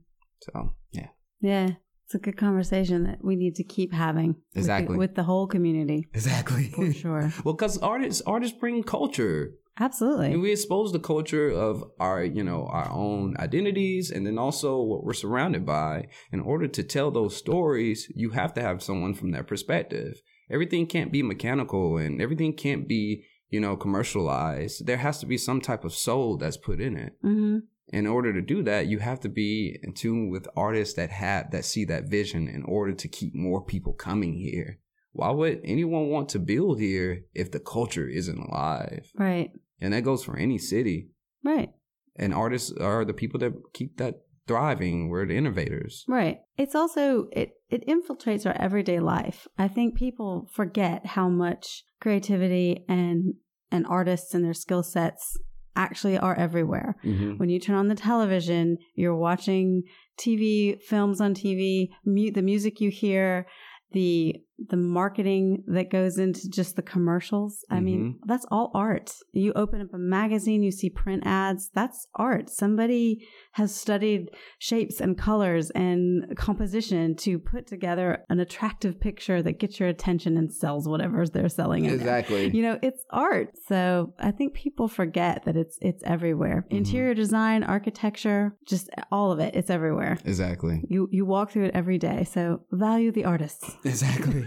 [0.42, 1.08] So yeah,
[1.40, 1.68] Yeah.
[2.06, 4.96] It's a good conversation that we need to keep having with the- Exactly.
[4.96, 6.06] with the, whole community.
[6.14, 7.32] exactly For sure.
[7.44, 9.50] well, because artists artists bring culture.
[9.78, 10.32] Absolutely.
[10.32, 14.80] And we expose the culture of our, you know, our own identities and then also
[14.80, 16.08] what we're surrounded by.
[16.32, 20.20] In order to tell those stories, you have to have someone from that perspective.
[20.50, 24.86] Everything can't be mechanical and everything can't be, you know, commercialized.
[24.86, 27.14] There has to be some type of soul that's put in it.
[27.20, 27.58] hmm
[27.92, 31.50] In order to do that, you have to be in tune with artists that have
[31.50, 34.78] that see that vision in order to keep more people coming here.
[35.12, 39.10] Why would anyone want to build here if the culture isn't alive?
[39.14, 39.50] Right.
[39.80, 41.08] And that goes for any city.
[41.44, 41.70] Right.
[42.16, 45.08] And artists are the people that keep that thriving.
[45.08, 46.04] We're the innovators.
[46.08, 46.38] Right.
[46.56, 49.46] It's also it it infiltrates our everyday life.
[49.58, 53.34] I think people forget how much creativity and
[53.70, 55.36] and artists and their skill sets
[55.74, 56.96] actually are everywhere.
[57.04, 57.32] Mm-hmm.
[57.32, 59.82] When you turn on the television, you're watching
[60.18, 63.46] TV, films on TV, mu- the music you hear,
[63.92, 67.64] the the marketing that goes into just the commercials.
[67.70, 68.26] I mean, mm-hmm.
[68.26, 69.12] that's all art.
[69.32, 72.48] You open up a magazine, you see print ads, that's art.
[72.48, 79.58] Somebody has studied shapes and colors and composition to put together an attractive picture that
[79.58, 81.84] gets your attention and sells whatever they're selling.
[81.86, 82.50] Exactly.
[82.56, 86.76] you know it's art so i think people forget that it's it's everywhere Mhm.
[86.78, 88.42] interior design architecture
[88.72, 90.82] just all of it it's everywhere exactly.
[90.88, 94.42] you you walk through it every day so value the artists Exactly.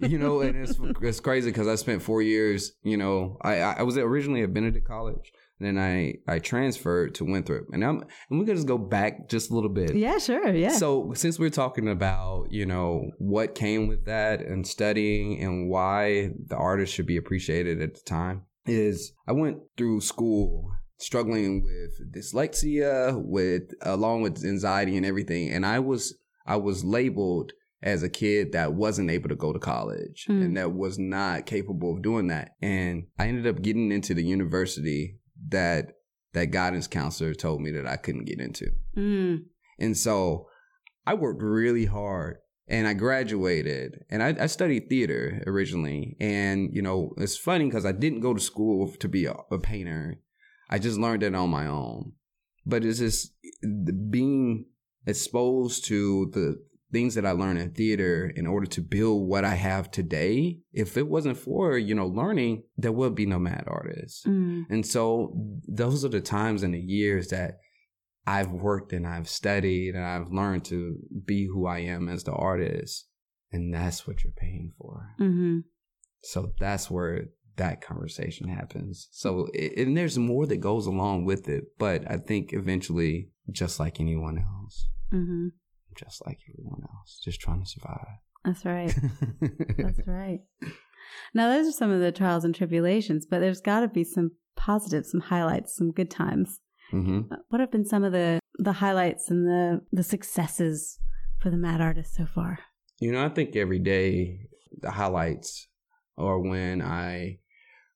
[0.00, 2.72] you know, and it's it's crazy because I spent four years.
[2.82, 5.26] You know, I I was originally at Benedict College,
[5.60, 9.50] then I I transferred to Winthrop, and I'm and we can just go back just
[9.50, 9.94] a little bit.
[9.94, 14.66] yeah sure yeah So since we're talking about, you know, what came with that and
[14.66, 20.00] studying and why the artist should be appreciated at the time is I went through
[20.02, 26.84] school struggling with dyslexia with along with anxiety and everything and I was I was
[26.84, 30.44] labeled as a kid that wasn't able to go to college Mm.
[30.44, 34.24] and that was not capable of doing that and I ended up getting into the
[34.24, 35.17] university
[35.48, 35.92] that
[36.34, 38.66] that guidance counselor told me that I couldn't get into.
[38.96, 39.38] mm,
[39.78, 40.46] And so
[41.06, 46.16] I worked really hard and I graduated and I, I studied theater originally.
[46.20, 49.58] And, you know, it's funny because I didn't go to school to be a, a
[49.58, 50.20] painter.
[50.68, 52.12] I just learned it on my own.
[52.66, 53.32] But it's just
[54.10, 54.66] being
[55.06, 59.54] exposed to the things that I learned in theater in order to build what I
[59.54, 60.58] have today.
[60.72, 64.24] If it wasn't for, you know, learning, there would be no mad artists.
[64.26, 65.34] mm, And so
[65.66, 67.58] those are the times and the years that
[68.26, 72.32] I've worked and I've studied and I've learned to be who I am as the
[72.32, 73.06] artist.
[73.52, 75.14] And that's what you're paying for.
[75.18, 75.60] hmm
[76.22, 79.08] So that's where that conversation happens.
[79.10, 81.64] So, and there's more that goes along with it.
[81.78, 85.48] But I think eventually, just like anyone else, hmm
[85.98, 88.06] just like everyone else, just trying to survive.
[88.44, 88.94] that's right.
[89.78, 90.40] That's right.
[91.34, 94.30] Now those are some of the trials and tribulations but there's got to be some
[94.56, 96.60] positives some highlights some good times.
[96.90, 100.98] Hmm Uh, what have been some of the the highlights and the the successes
[101.40, 102.58] for the mad artist so far?
[103.00, 104.40] You know, I think every day
[104.80, 105.68] the highlights
[106.16, 107.38] are when I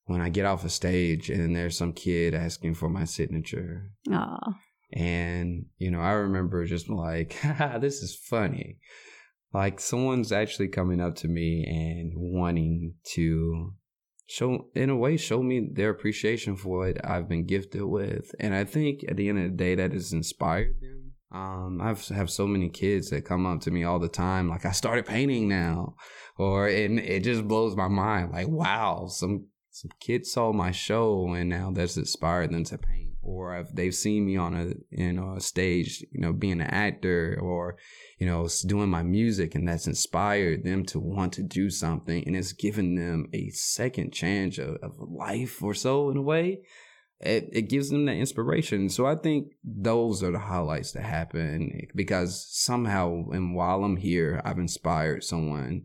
[0.06, 3.90] when I get off a stage and there's some kid asking for my signature.
[4.10, 4.38] oh
[4.92, 7.36] And, you know, I remember just like,
[7.80, 8.78] this is funny.
[9.52, 13.74] Like someone's actually coming up to me and wanting to
[14.26, 18.34] show in a way show me their appreciation for what I've been gifted with.
[18.40, 21.12] And I think at the end of the day that has inspired them.
[21.32, 24.66] Um, I've have so many kids that come up to me all the time, like
[24.66, 25.94] I started painting now,
[26.36, 28.32] or and it just blows my mind.
[28.32, 33.01] Like, wow, some some kids saw my show and now that's inspired them to paint,
[33.22, 36.68] or if they've seen me on a you know a stage, you know, being an
[36.68, 37.76] actor, or
[38.18, 42.36] you know doing my music, and that's inspired them to want to do something, and
[42.36, 46.60] it's given them a second chance of, of life or so in a way
[47.22, 48.88] it, it gives them that inspiration.
[48.88, 54.42] So I think those are the highlights that happen because somehow, and while I'm here,
[54.44, 55.84] I've inspired someone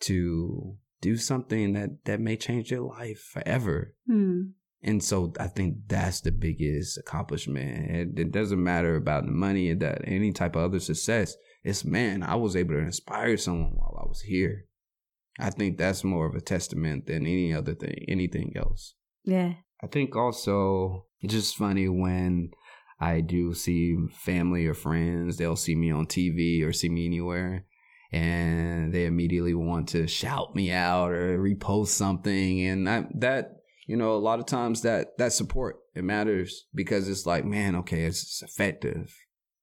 [0.00, 3.94] to do something that that may change their life forever.
[4.06, 4.42] hmm.
[4.84, 7.90] And so I think that's the biggest accomplishment.
[7.90, 11.34] It, it doesn't matter about the money and that any type of other success.
[11.64, 14.66] It's man, I was able to inspire someone while I was here.
[15.40, 18.94] I think that's more of a testament than any other thing, anything else.
[19.24, 22.50] yeah I think also it's just funny when
[23.00, 27.64] I do see family or friends, they'll see me on TV or see me anywhere.
[28.12, 33.96] and they immediately want to shout me out or repost something and I, that you
[33.96, 38.04] know a lot of times that that support it matters because it's like man okay
[38.04, 39.14] it's, it's effective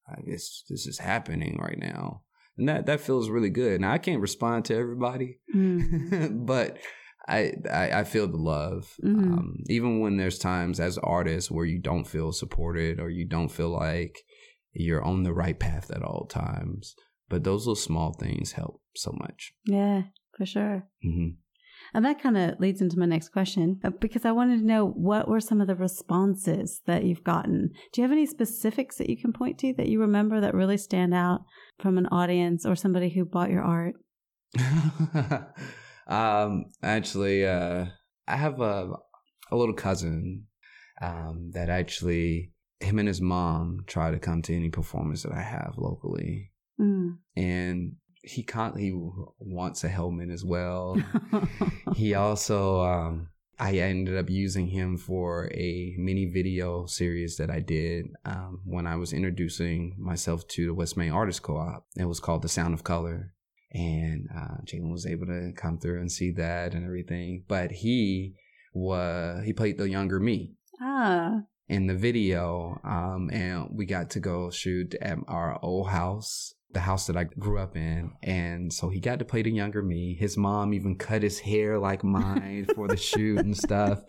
[0.08, 2.24] I guess this is happening right now
[2.58, 6.46] and that that feels really good now i can't respond to everybody Mm.
[6.46, 6.78] but
[7.28, 9.32] I, I I feel the love, Mhm.
[9.38, 13.52] um, even when there's times as artists where you don't feel supported or you don't
[13.52, 14.16] feel like
[14.74, 16.96] you're on the right path at all times.
[17.30, 19.54] But those little small things help so much.
[19.66, 20.02] Yeah,
[20.36, 20.88] for sure.
[21.04, 21.28] hmm
[21.94, 24.88] And that kind of leads into my next question uh, because I wanted to know
[24.88, 27.72] what were some of the responses that you've gotten.
[27.92, 30.78] Do you have any specifics that you can point to that you remember that really
[30.78, 31.42] stand out
[31.80, 33.96] from an audience or somebody who bought your art?
[36.08, 37.86] um, actually, uh,
[38.28, 38.92] I have a
[39.52, 40.48] a little cousin
[41.02, 45.42] um, that actually him and his mom try to come to any performance that I
[45.42, 46.52] have locally.
[46.80, 47.18] Mm.
[47.36, 48.92] and he con- he
[49.40, 50.98] wants a helmet as well.
[51.96, 57.60] he also um I ended up using him for a mini video series that I
[57.60, 61.86] did um, when I was introducing myself to the West Main Artist Co-op.
[61.96, 63.36] It was called The Sound of Color,
[63.72, 67.44] and uh, Jalen was able to come through and see that and everything.
[67.48, 68.34] But he
[68.74, 74.20] was he played the younger me, ah, in the video um and we got to
[74.20, 78.90] go shoot at our old house the house that I grew up in and so
[78.90, 82.68] he got to play the younger me his mom even cut his hair like mine
[82.76, 84.04] for the shoot and stuff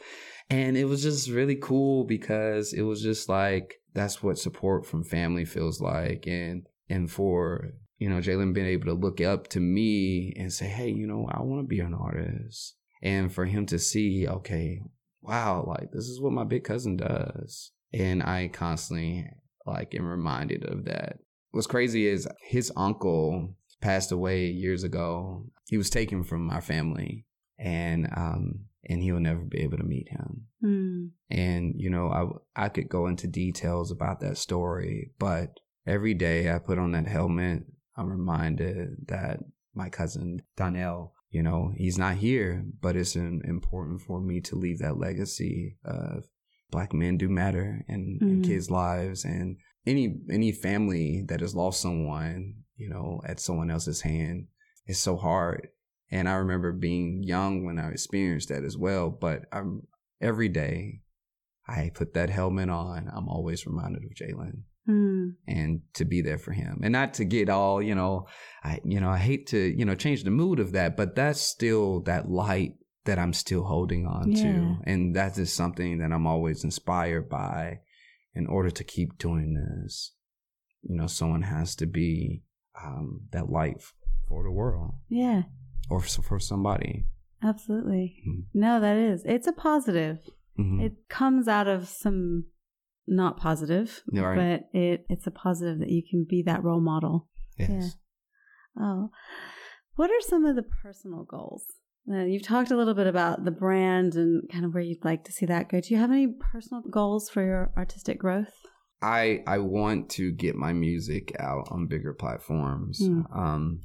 [0.50, 5.04] and it was just really cool because it was just like that's what support from
[5.04, 9.60] family feels like and and for you know Jalen being able to look up to
[9.60, 13.66] me and say hey you know I want to be an artist and for him
[13.66, 14.80] to see okay
[15.22, 17.70] wow, like this is what my big cousin does.
[17.94, 19.26] And I constantly
[19.64, 21.18] like am reminded of that.
[21.52, 25.46] What's crazy is his uncle passed away years ago.
[25.68, 27.24] He was taken from our family
[27.58, 30.46] and um and he'll never be able to meet him.
[30.62, 31.10] mm.
[31.30, 32.08] And you know,
[32.56, 36.92] I I could go into details about that story, but every day I put on
[36.92, 37.64] that helmet,
[37.96, 39.40] I'm reminded that
[39.74, 44.78] my cousin Donnell, you know, he's not here, but it's important for me to leave
[44.80, 46.24] that legacy of
[46.70, 48.44] black men do matter in, in Mhm.
[48.44, 49.56] kids' lives and
[49.86, 54.46] any any family that has lost someone, you know, at someone else's hand
[54.86, 55.68] is so hard.
[56.10, 59.10] And I remember being young when I experienced that as well.
[59.10, 59.82] But I'm
[60.20, 61.00] every day
[61.66, 65.36] I put that helmet on, I'm always reminded of Jalen Mm.
[65.46, 66.80] and to be there for him.
[66.82, 68.26] And not to get all, you know,
[68.64, 71.40] I you know, I hate to, you know, change the mood of that, but that's
[71.40, 72.72] still that light
[73.04, 74.42] that I'm still holding on Yeah.
[74.42, 74.76] to.
[74.84, 77.78] And that is something that I'm always inspired by
[78.34, 80.12] in order to keep doing this.
[80.82, 82.42] You know, someone has to be
[82.82, 83.82] um, that light
[84.28, 85.42] for the world Yeah,
[85.90, 87.04] or for somebody.
[87.42, 88.22] absolutely.
[88.26, 88.44] Mhm.
[88.54, 89.22] No, that is.
[89.24, 90.18] It's a positive.
[90.58, 90.82] Mhm.
[90.82, 92.46] It comes out of some
[93.06, 94.36] not positive, right.
[94.72, 97.28] but it it's a positive that you can be that role model.
[97.58, 97.96] yes.
[98.80, 99.10] Oh,
[99.96, 101.64] what are some of the personal goals?
[102.10, 105.24] Uh, you've talked a little bit about the brand and kind of where you'd like
[105.24, 105.80] to see that go.
[105.80, 108.52] Do you have any personal goals for your artistic growth?
[109.00, 113.00] I I want to get my music out on bigger platforms.
[113.02, 113.24] Mm.
[113.36, 113.80] Um,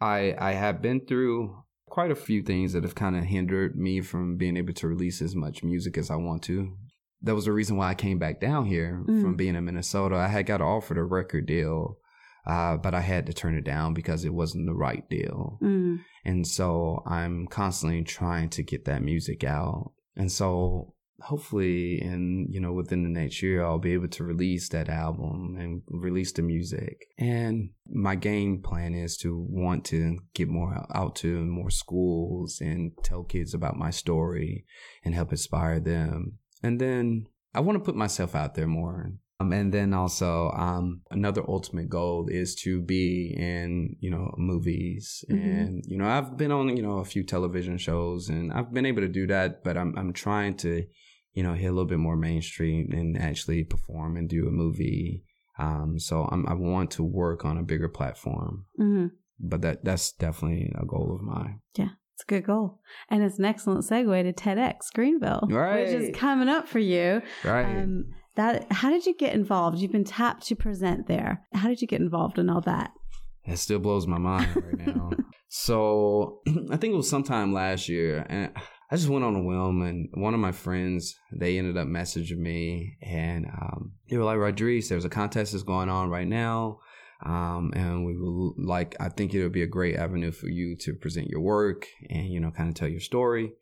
[0.00, 1.56] I I have been through
[1.88, 5.22] quite a few things that have kind of hindered me from being able to release
[5.22, 6.72] as much music as I want to.
[7.22, 9.20] That was the reason why I came back down here Mm.
[9.22, 10.16] from being in Minnesota.
[10.16, 11.98] I had got offered a record deal,
[12.46, 15.58] uh, but I had to turn it down because it wasn't the right deal.
[15.62, 16.00] Mm.
[16.24, 19.92] And so I'm constantly trying to get that music out.
[20.16, 24.68] And so hopefully in, you know, within the next year, I'll be able to release
[24.68, 27.06] that album and release the music.
[27.18, 32.92] And my game plan is to want to get more out to more schools and
[33.02, 34.66] tell kids about my story
[35.04, 36.38] and help inspire them.
[36.62, 39.12] And then I want to put myself out there more.
[39.38, 45.24] Um, and then also, um, another ultimate goal is to be in, you know, movies.
[45.30, 45.38] Mhm.
[45.38, 48.86] And, you know, I've been on, you know, a few television shows and I've been
[48.86, 50.86] able to do that, but I'm, I'm trying to,
[51.34, 55.22] you know, hit a little bit more mainstream and actually perform and do a movie.
[55.58, 59.06] Um, so I'm, I want to work on a bigger platform, hmm
[59.38, 61.60] but that, that's definitely a goal of mine.
[61.76, 62.80] Yeah it's a good goal.
[63.10, 65.80] And it's an excellent segue to TEDx Greenville, right.
[65.80, 67.20] which is coming up for you.
[67.44, 67.66] Right.
[67.66, 68.06] Um,
[68.36, 69.78] that how did you get involved?
[69.78, 71.46] You've been tapped to present there.
[71.52, 72.92] How did you get involved in all that?
[73.44, 75.10] It still blows my mind right now.
[75.48, 78.52] so I think it was sometime last year, and
[78.90, 82.38] I just went on a whim, and one of my friends they ended up messaging
[82.38, 86.80] me, and um, they were like, "Roderice, there's a contest that's going on right now.
[87.24, 90.76] Um, and we will like, I think it would be a great avenue for you
[90.80, 93.52] to present your work and, you know, kind of tell your story.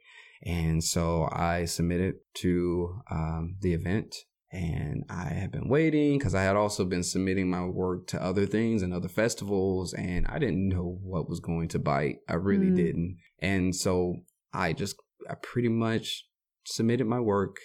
[0.44, 4.16] And so I submitted to um, the event
[4.54, 8.46] and I had been waiting because I had also been submitting my work to other
[8.46, 12.18] things and other festivals and I didn't know what was going to bite.
[12.28, 12.76] I really Mm.
[12.76, 13.16] didn't.
[13.40, 14.94] And so I just,
[15.28, 16.28] I pretty much
[16.64, 17.56] submitted my work,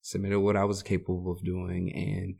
[0.00, 2.34] submitted what I was capable of doing and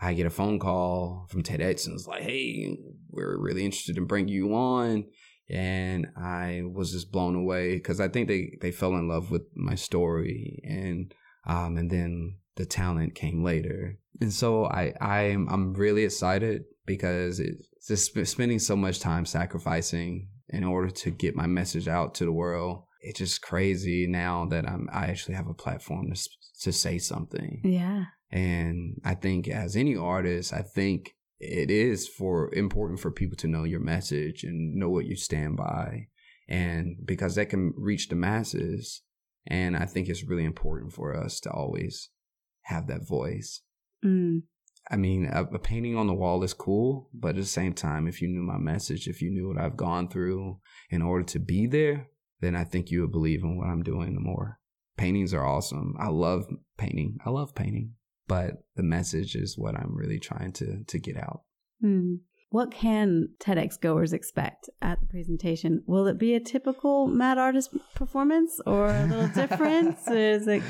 [0.00, 2.76] I get a phone call from Ted and it's like, hey,
[3.10, 5.04] we're really interested in bringing you on.
[5.48, 9.42] And I was just blown away because I think they, they fell in love with
[9.54, 11.14] my story and
[11.46, 13.98] um and then the talent came later.
[14.20, 20.28] And so I I'm I'm really excited because it's just spending so much time sacrificing
[20.48, 22.84] in order to get my message out to the world.
[23.00, 26.28] It's just crazy now that I'm I actually have a platform to
[26.62, 27.60] to say something.
[27.64, 28.04] Yeah.
[28.30, 33.48] And I think as any artist, I think it is for important for people to
[33.48, 36.08] know your message and know what you stand by.
[36.48, 39.02] And because that can reach the masses.
[39.46, 42.10] And I think it's really important for us to always
[42.64, 43.62] have that voice.
[44.04, 44.42] Mm.
[44.90, 48.06] I mean, a, a painting on the wall is cool, but at the same time,
[48.06, 50.58] if you knew my message, if you knew what I've gone through
[50.90, 52.08] in order to be there,
[52.40, 54.60] then I think you would believe in what I'm doing more.
[54.96, 55.94] Paintings are awesome.
[55.98, 56.46] I love
[56.76, 57.18] painting.
[57.24, 57.94] I love painting,
[58.28, 61.42] but the message is what I'm really trying to to get out.
[61.80, 62.16] Hmm.
[62.50, 65.82] What can TEDx goers expect at the presentation?
[65.86, 69.98] Will it be a typical Mad Artist performance or a little different?
[70.08, 70.62] Is it?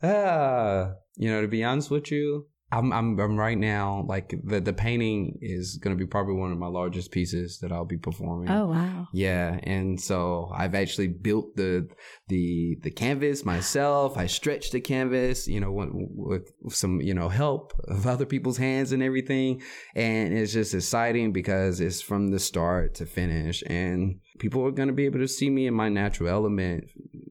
[0.00, 4.58] Uh, you know, to be honest with you, I'm I'm I'm right now like the
[4.58, 7.98] the painting is going to be probably one of my largest pieces that I'll be
[7.98, 8.48] performing.
[8.48, 9.08] Oh wow!
[9.12, 11.86] Yeah, and so I've actually built the
[12.28, 14.16] the the canvas myself.
[14.16, 18.56] I stretched the canvas, you know, with, with some you know help of other people's
[18.56, 19.60] hands and everything,
[19.94, 24.88] and it's just exciting because it's from the start to finish, and people are going
[24.88, 26.84] to be able to see me in my natural element,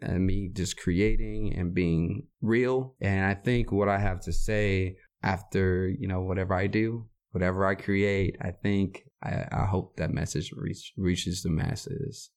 [0.04, 2.94] and me just creating and being real.
[3.02, 7.66] And I think what I have to say after you know whatever I do, whatever
[7.66, 12.30] I create, I think I, I hope that message reach, reaches the masses.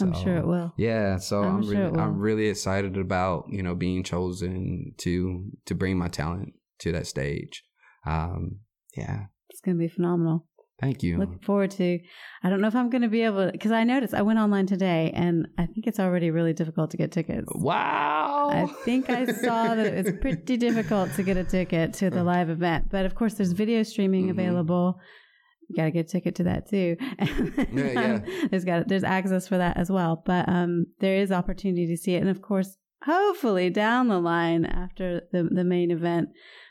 [0.00, 0.72] I'm So, sure it will.
[0.78, 1.98] Yeah, so I'm I'm, sure really.
[2.00, 7.06] I'm really excited about you know being chosen to to bring my talent to that
[7.06, 7.62] stage.
[8.06, 8.60] Um,
[8.96, 10.46] yeah, It's going to be phenomenal.
[10.82, 11.16] Thank you.
[11.18, 11.98] Looking forward to.
[12.44, 14.66] I don't know if I'm going to be able because I noticed I went online
[14.66, 17.48] today and I think it's already really difficult to get tickets.
[17.54, 18.50] wow.
[18.52, 22.24] I think I saw that it was pretty difficult to get a ticket to the
[22.24, 24.30] live event, but of course, there's video streaming Mhm.
[24.32, 24.98] available.
[25.68, 26.96] You got to get a ticket to that too.
[27.72, 28.18] Yeah, yeah.
[28.50, 32.14] there's got there's access for that as well, but um, there is opportunity to see
[32.16, 36.28] it, and of course, hopefully down the line after the the main event,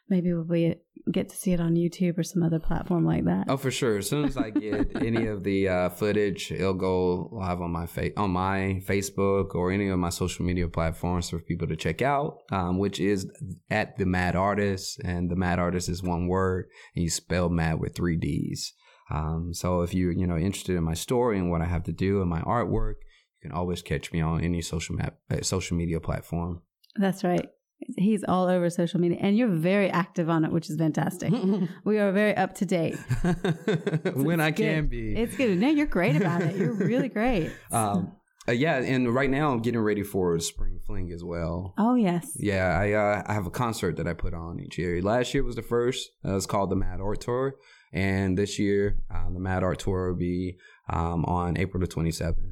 [0.09, 0.76] maybe we'll be
[1.12, 3.45] get to see it on YouTube or some other platform like that.
[3.47, 3.97] Oh, for sure.
[3.97, 7.86] As soon as I get any of the uh, footage, it'll go live on my
[7.86, 12.02] fa- on my Facebook or any of my social media platforms for people to check
[12.02, 12.39] out.
[12.52, 13.28] Um, which is
[13.70, 17.80] at the Mad Artist, and the Mad Artist is one word, and you spell Mad
[17.80, 18.74] with three D's.
[19.10, 21.91] Um, so if you're you know interested in my story and what I have to
[21.91, 22.95] do and my artwork,
[23.41, 26.62] you can always catch me on any social map uh, social media platform.
[26.95, 27.49] That's right.
[27.98, 31.34] He's all over social media, and you're very active on it, which is fantastic.
[31.84, 32.96] we are very up to date.
[34.14, 34.64] when I good.
[34.64, 35.16] can be.
[35.16, 35.58] It's good.
[35.58, 36.56] No, you're great about it.
[36.56, 37.52] You're really great.
[37.72, 38.14] Um,
[38.48, 41.74] uh, yeah, and right now I'm getting ready for Spring Fling as well.
[41.78, 42.32] oh yes.
[42.36, 45.02] Yeah, I uh, I have a concert that I put on each year.
[45.02, 46.10] Last year was the first.
[46.26, 47.56] Uh, it's called the Mad Art Tour,
[47.94, 50.58] and this year uh, the Mad Art Tour will be
[50.90, 52.51] um, on April the 27th.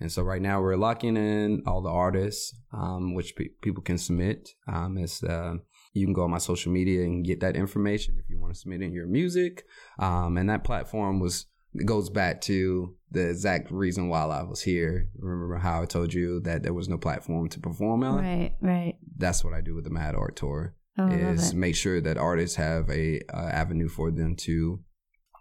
[0.00, 3.98] And so right now we're locking in all the artists, um, which pe- people can
[3.98, 4.50] submit.
[4.72, 5.54] Um, it's uh,
[5.92, 8.60] you can go on my social media and get that information if you want to
[8.60, 9.64] submit in your music.
[9.98, 11.46] Um, and that platform was
[11.84, 15.08] goes back to the exact reason why I was here.
[15.18, 18.24] Remember how I told you that there was no platform to perform on?
[18.24, 18.54] Right.
[18.60, 18.96] Right.
[19.16, 20.74] That's what I do with the Mad Art Tour.
[21.00, 24.80] Oh, is make sure that artists have a uh, avenue for them to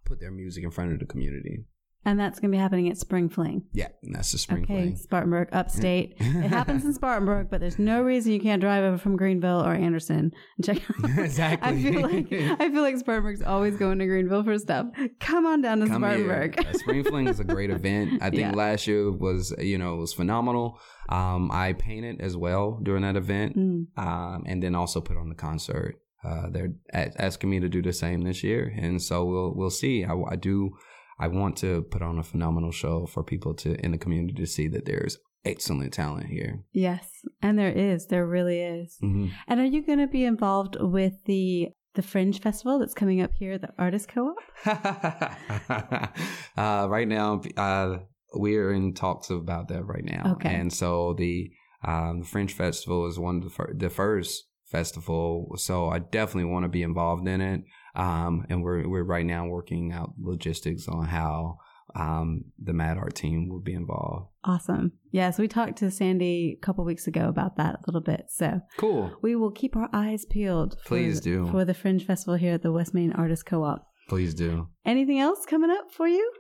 [0.06, 1.66] put their music in front of the community.
[2.08, 3.64] And that's going to be happening at Spring Fling.
[3.74, 4.96] Yeah, that's the spring okay, fling.
[4.96, 6.16] Spartanburg, upstate.
[6.20, 9.74] it happens in Spartanburg, but there's no reason you can't drive over from Greenville or
[9.74, 11.20] Anderson and check it out.
[11.20, 11.70] Exactly.
[11.70, 12.32] I feel like
[12.62, 14.88] I feel like Spartanburg's always going to Greenville for stuff.
[15.20, 16.58] Come on down to Come Spartanburg.
[16.60, 16.70] here.
[16.70, 18.24] Uh, Spring Fling is a great event.
[18.24, 18.52] I think Yeah.
[18.54, 20.80] last year was you know was phenomenal.
[21.10, 23.88] Um, I painted as well during that event, Mm.
[23.98, 25.96] um, and then also put on the concert.
[26.24, 29.70] Uh, they're a- asking me to do the same this year, and so we'll we'll
[29.70, 30.06] see.
[30.06, 30.72] I, I do.
[31.20, 34.46] I want to put on a phenomenal show for people to in the community to
[34.46, 36.64] see that there's excellent talent here.
[36.72, 37.10] Yes,
[37.42, 38.08] and there is.
[38.08, 38.98] There really is.
[39.00, 43.22] hmm And are you going to be involved with the the Fringe Festival that's coming
[43.22, 44.38] up here at the Artist Co op?
[46.58, 47.98] uh, right now, uh,
[48.36, 50.34] we're in talks about that right now.
[50.34, 50.54] Okay.
[50.54, 51.50] And so the
[51.84, 55.54] um, the Fringe Festival is one of the, fir- the first festival.
[55.58, 57.62] So I definitely want to be involved in it.
[57.98, 61.58] Um, and we're we're right now working out logistics on how
[61.96, 64.30] um, the Mad Art team will be involved.
[64.44, 64.92] Awesome.
[65.12, 68.26] Yes, we talked to Sandy a couple weeks ago about that a little bit.
[68.30, 69.12] So Cool.
[69.22, 70.78] we will keep our eyes peeled.
[70.84, 71.48] For, Please do.
[71.50, 73.88] For the Fringe Festival here at the West Main Artist Co op.
[74.10, 74.68] Please do.
[74.86, 76.32] Anything else coming up for you?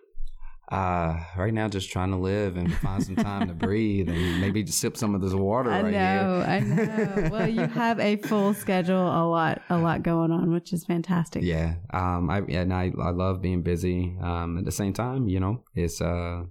[0.70, 4.64] Uh, right now, just trying to live and find some time to breathe and maybe
[4.64, 6.46] just sip some of this water I right know, here.
[6.50, 6.84] I know.
[6.84, 7.30] I know.
[7.32, 11.44] Well, you have a full schedule, a lot, a lot going on, which is fantastic.
[11.44, 11.76] Yeah.
[11.94, 12.30] Um.
[12.30, 14.18] I and I I love being busy.
[14.22, 14.58] Um.
[14.58, 16.44] At the same time, you know, it's uh,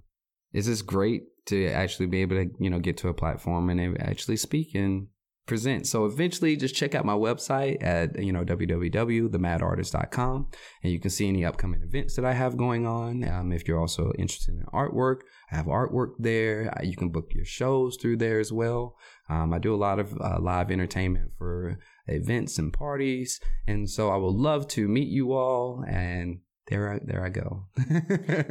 [0.51, 4.01] it's just great to actually be able to you know get to a platform and
[4.01, 5.07] actually speak and
[5.47, 5.87] present.
[5.87, 10.47] So eventually, just check out my website at you know www.themadddartist.com,
[10.83, 13.27] and you can see any upcoming events that I have going on.
[13.27, 13.51] Um.
[13.51, 15.21] If you're also interested in artwork,
[15.51, 16.71] I have artwork there.
[16.77, 18.95] Uh, You can book your shows through there as well.
[19.29, 19.53] Um.
[19.53, 23.39] I do a lot of uh, live entertainment for events and parties.
[23.67, 25.83] And so I would love to meet you all.
[25.87, 26.39] And
[26.69, 27.65] there, I, there I go.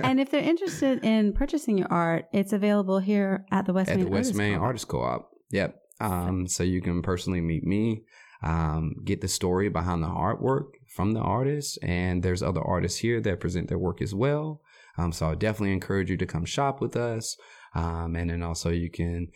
[0.03, 3.97] And if they're interested in purchasing your art, it's available here at the West at
[3.97, 4.63] Main the West Artist Main Co-op.
[4.67, 5.31] Artist Co-op.
[5.53, 5.77] Yep.
[6.01, 8.03] Um, so you can personally meet me,
[8.43, 13.21] um, get the story behind the artwork from the artist, and there's other artists here
[13.21, 14.61] that present their work as well.
[14.99, 17.37] Um, so I definitely encourage you to come shop with us.
[17.75, 19.29] Um, and then also you can.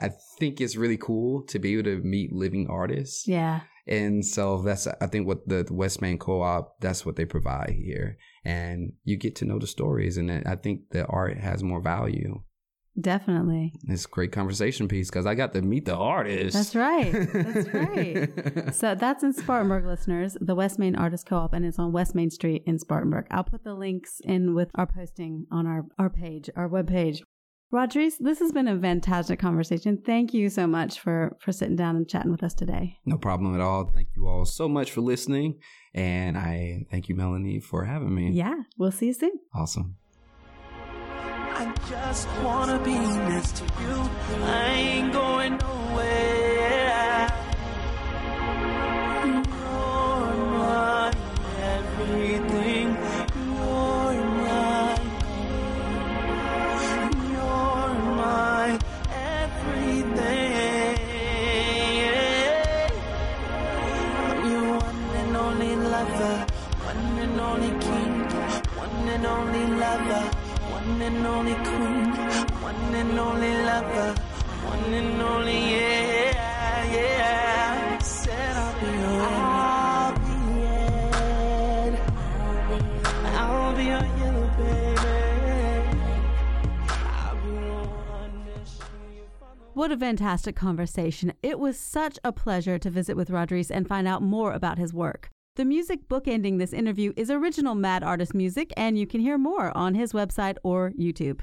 [0.00, 3.26] I think it's really cool to be able to meet living artists.
[3.26, 3.62] Yeah.
[3.86, 7.70] And so that's I think what the, the West Main Co-op that's what they provide
[7.70, 11.80] here, and you get to know the stories, and I think the art has more
[11.80, 12.42] value.
[13.00, 13.72] Definitely.
[13.86, 16.54] It's a great conversation piece because I got to meet the artist.
[16.54, 17.12] That's right.
[17.32, 18.74] That's right.
[18.74, 22.30] So that's in Spartanburg, listeners, the West Main Artist Co-op, and it's on West Main
[22.30, 23.26] Street in Spartanburg.
[23.30, 27.20] I'll put the links in with our posting on our, our page, our webpage.
[27.70, 29.98] Roderice, this has been a fantastic conversation.
[30.04, 32.96] Thank you so much for for sitting down and chatting with us today.
[33.04, 33.90] no problem at all.
[33.94, 35.58] Thank you all so much for listening,
[35.92, 38.30] and I thank you, Melanie, for having me.
[38.30, 39.32] Yeah, we'll see you soon.
[39.54, 39.96] Awesome.
[41.60, 44.08] I just wanna be next to you.
[44.44, 46.37] I ain't going nowhere.
[71.18, 72.12] And only queen,
[72.62, 74.14] one and only lover,
[74.64, 77.98] one and only yeah, yeah.
[77.98, 80.30] Said I'll be your, I'll be.
[83.34, 85.98] I'll be your yellow baby.
[89.74, 91.32] What a fantastic conversation.
[91.42, 94.94] It was such a pleasure to visit with Roderice and find out more about his
[94.94, 95.30] work.
[95.58, 99.76] The music bookending this interview is original Mad Artist music, and you can hear more
[99.76, 101.40] on his website or YouTube.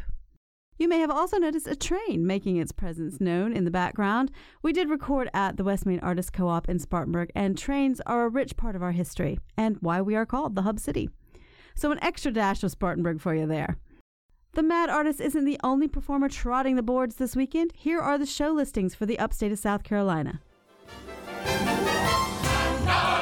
[0.80, 4.32] You may have also noticed a train making its presence known in the background.
[4.61, 8.24] We did record at the West Main Artist Co op in Spartanburg, and trains are
[8.24, 11.09] a rich part of our history and why we are called the Hub City.
[11.76, 13.76] So, an extra dash of Spartanburg for you there.
[14.53, 17.74] The Mad Artist isn't the only performer trotting the boards this weekend.
[17.76, 20.39] Here are the show listings for the upstate of South Carolina.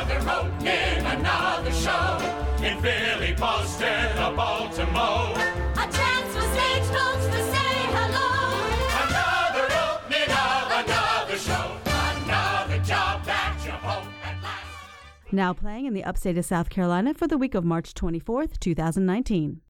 [0.03, 2.17] Another opening, another show
[2.61, 5.31] in Philly, Boston, or Baltimore.
[5.31, 8.27] A chance for stage folks to say hello.
[8.99, 11.77] Another opening of another show.
[11.85, 15.31] Another job that you hope at last.
[15.31, 19.61] Now playing in the upstate of South Carolina for the week of March 24th, 2019.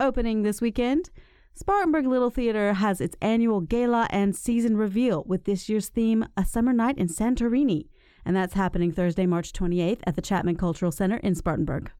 [0.00, 1.08] Opening this weekend,
[1.54, 6.44] Spartanburg Little Theater has its annual gala and season reveal with this year's theme, A
[6.44, 7.86] Summer Night in Santorini,
[8.28, 11.90] and that's happening Thursday, March 28th at the Chapman Cultural Center in Spartanburg.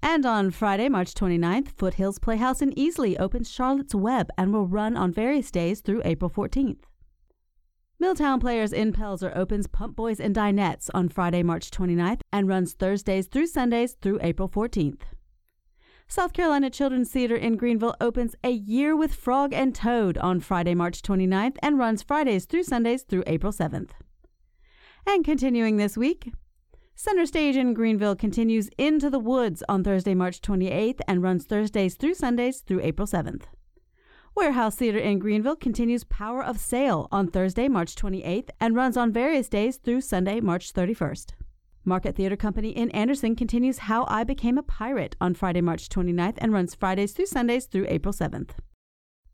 [0.00, 4.96] And on Friday, March 29th, Foothills Playhouse in Easley opens Charlotte's Web and will run
[4.96, 6.84] on various days through April 14th.
[7.98, 12.74] Milltown Players in Pelzer opens Pump Boys and Dinettes on Friday, March 29th and runs
[12.74, 15.00] Thursdays through Sundays through April 14th.
[16.06, 20.76] South Carolina Children's Theater in Greenville opens A Year with Frog and Toad on Friday,
[20.76, 23.90] March 29th and runs Fridays through Sundays through April 7th.
[25.08, 26.32] And continuing this week,
[26.96, 31.94] Center Stage in Greenville continues Into the Woods on Thursday, March 28th and runs Thursdays
[31.94, 33.42] through Sundays through April 7th.
[34.34, 39.12] Warehouse Theater in Greenville continues Power of Sail on Thursday, March 28th and runs on
[39.12, 41.30] various days through Sunday, March 31st.
[41.84, 46.34] Market Theater Company in Anderson continues How I Became a Pirate on Friday, March 29th
[46.38, 48.50] and runs Fridays through Sundays through April 7th.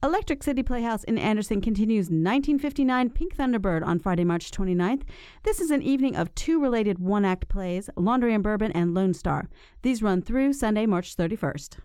[0.05, 5.03] Electric City Playhouse in Anderson continues 1959 Pink Thunderbird on Friday, March 29th.
[5.44, 9.14] This is an evening of two related one act plays, Laundry and Bourbon and Lone
[9.14, 9.48] Star.
[9.82, 11.76] These run through Sunday, March 31st.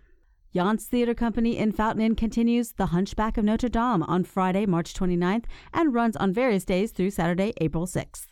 [0.52, 4.94] Jan's Theater Company in Fountain Inn continues The Hunchback of Notre Dame on Friday, March
[4.94, 8.26] 29th and runs on various days through Saturday, April 6th.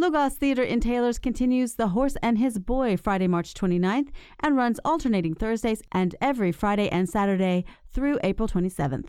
[0.00, 4.78] Logos Theater in Taylors continues The Horse and His Boy Friday, March 29th and runs
[4.84, 9.08] alternating Thursdays and every Friday and Saturday through April 27th.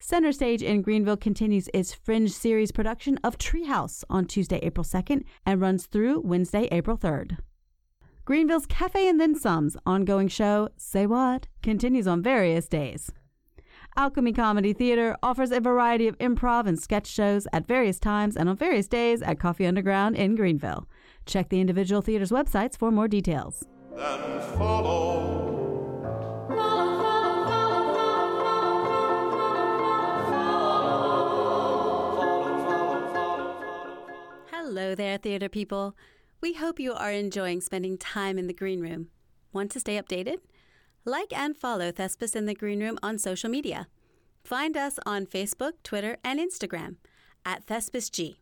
[0.00, 5.22] Center Stage in Greenville continues its Fringe series production of Treehouse on Tuesday, April 2nd
[5.46, 7.38] and runs through Wednesday, April 3rd.
[8.24, 13.12] Greenville's Cafe and Then Some's ongoing show, Say What, continues on various days.
[13.94, 18.48] Alchemy Comedy Theater offers a variety of improv and sketch shows at various times and
[18.48, 20.88] on various days at Coffee Underground in Greenville.
[21.26, 23.66] Check the individual theaters' websites for more details.
[23.94, 25.50] Then follow.
[34.50, 35.94] Hello there, theater people.
[36.40, 39.08] We hope you are enjoying spending time in the green room.
[39.52, 40.38] Want to stay updated?
[41.04, 43.88] Like and follow Thespis in the Green Room on social media.
[44.44, 46.96] Find us on Facebook, Twitter, and Instagram
[47.44, 48.36] at ThespisG.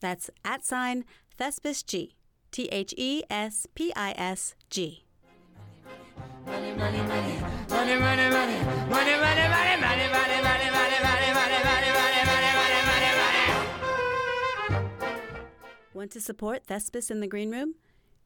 [0.00, 1.04] That's at sign
[1.38, 2.10] ThespisG.
[2.50, 5.04] T H E S P I S G.
[15.94, 17.74] Want to support Thespis in the Green Room?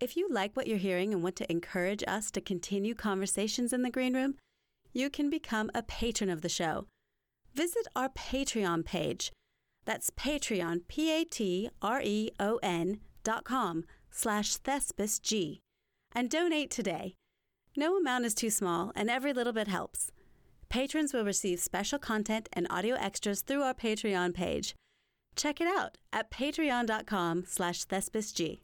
[0.00, 3.82] If you like what you're hearing and want to encourage us to continue conversations in
[3.82, 4.36] the Green Room,
[4.92, 6.86] you can become a patron of the show.
[7.52, 9.32] Visit our Patreon page.
[9.84, 11.70] That's Patreon, P-A-T-R-E-O-N
[13.24, 15.58] dot com slash ThespisG.
[16.14, 17.14] And donate today.
[17.76, 20.12] No amount is too small, and every little bit helps.
[20.68, 24.76] Patrons will receive special content and audio extras through our Patreon page.
[25.34, 28.60] Check it out at patreon.com slash thespisg.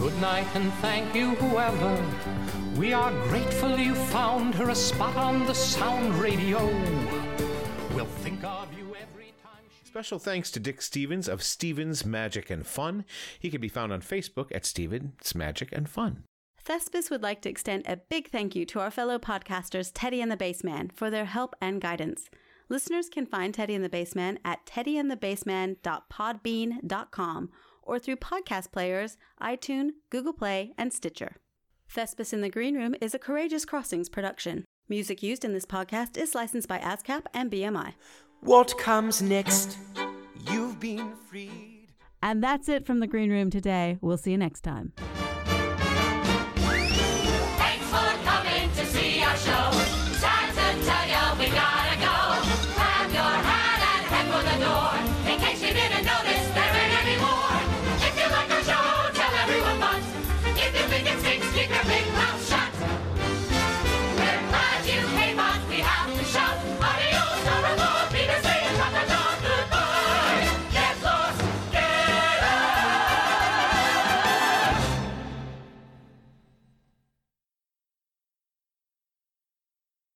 [0.00, 2.02] Good night and thank you, whoever.
[2.78, 6.64] We are grateful you found her a spot on the sound radio.
[7.94, 9.84] We'll think of you every time she.
[9.84, 13.04] Special thanks to Dick Stevens of Stevens Magic and Fun.
[13.38, 16.24] He can be found on Facebook at Stevens Magic and Fun.
[16.64, 20.32] Thespis would like to extend a big thank you to our fellow podcasters Teddy and
[20.32, 22.30] the Bassman for their help and guidance.
[22.70, 27.50] Listeners can find Teddy and the Bassman at teddyandthebassman.podbean.com
[27.82, 31.36] or through podcast players, iTunes, Google Play, and Stitcher.
[31.94, 34.64] Thespis in the Green Room is a Courageous Crossings production.
[34.88, 37.94] Music used in this podcast is licensed by ASCAP and BMI.
[38.40, 39.76] What comes next?
[40.50, 41.88] You've been freed.
[42.22, 43.98] And that's it from the Green Room today.
[44.00, 44.92] We'll see you next time.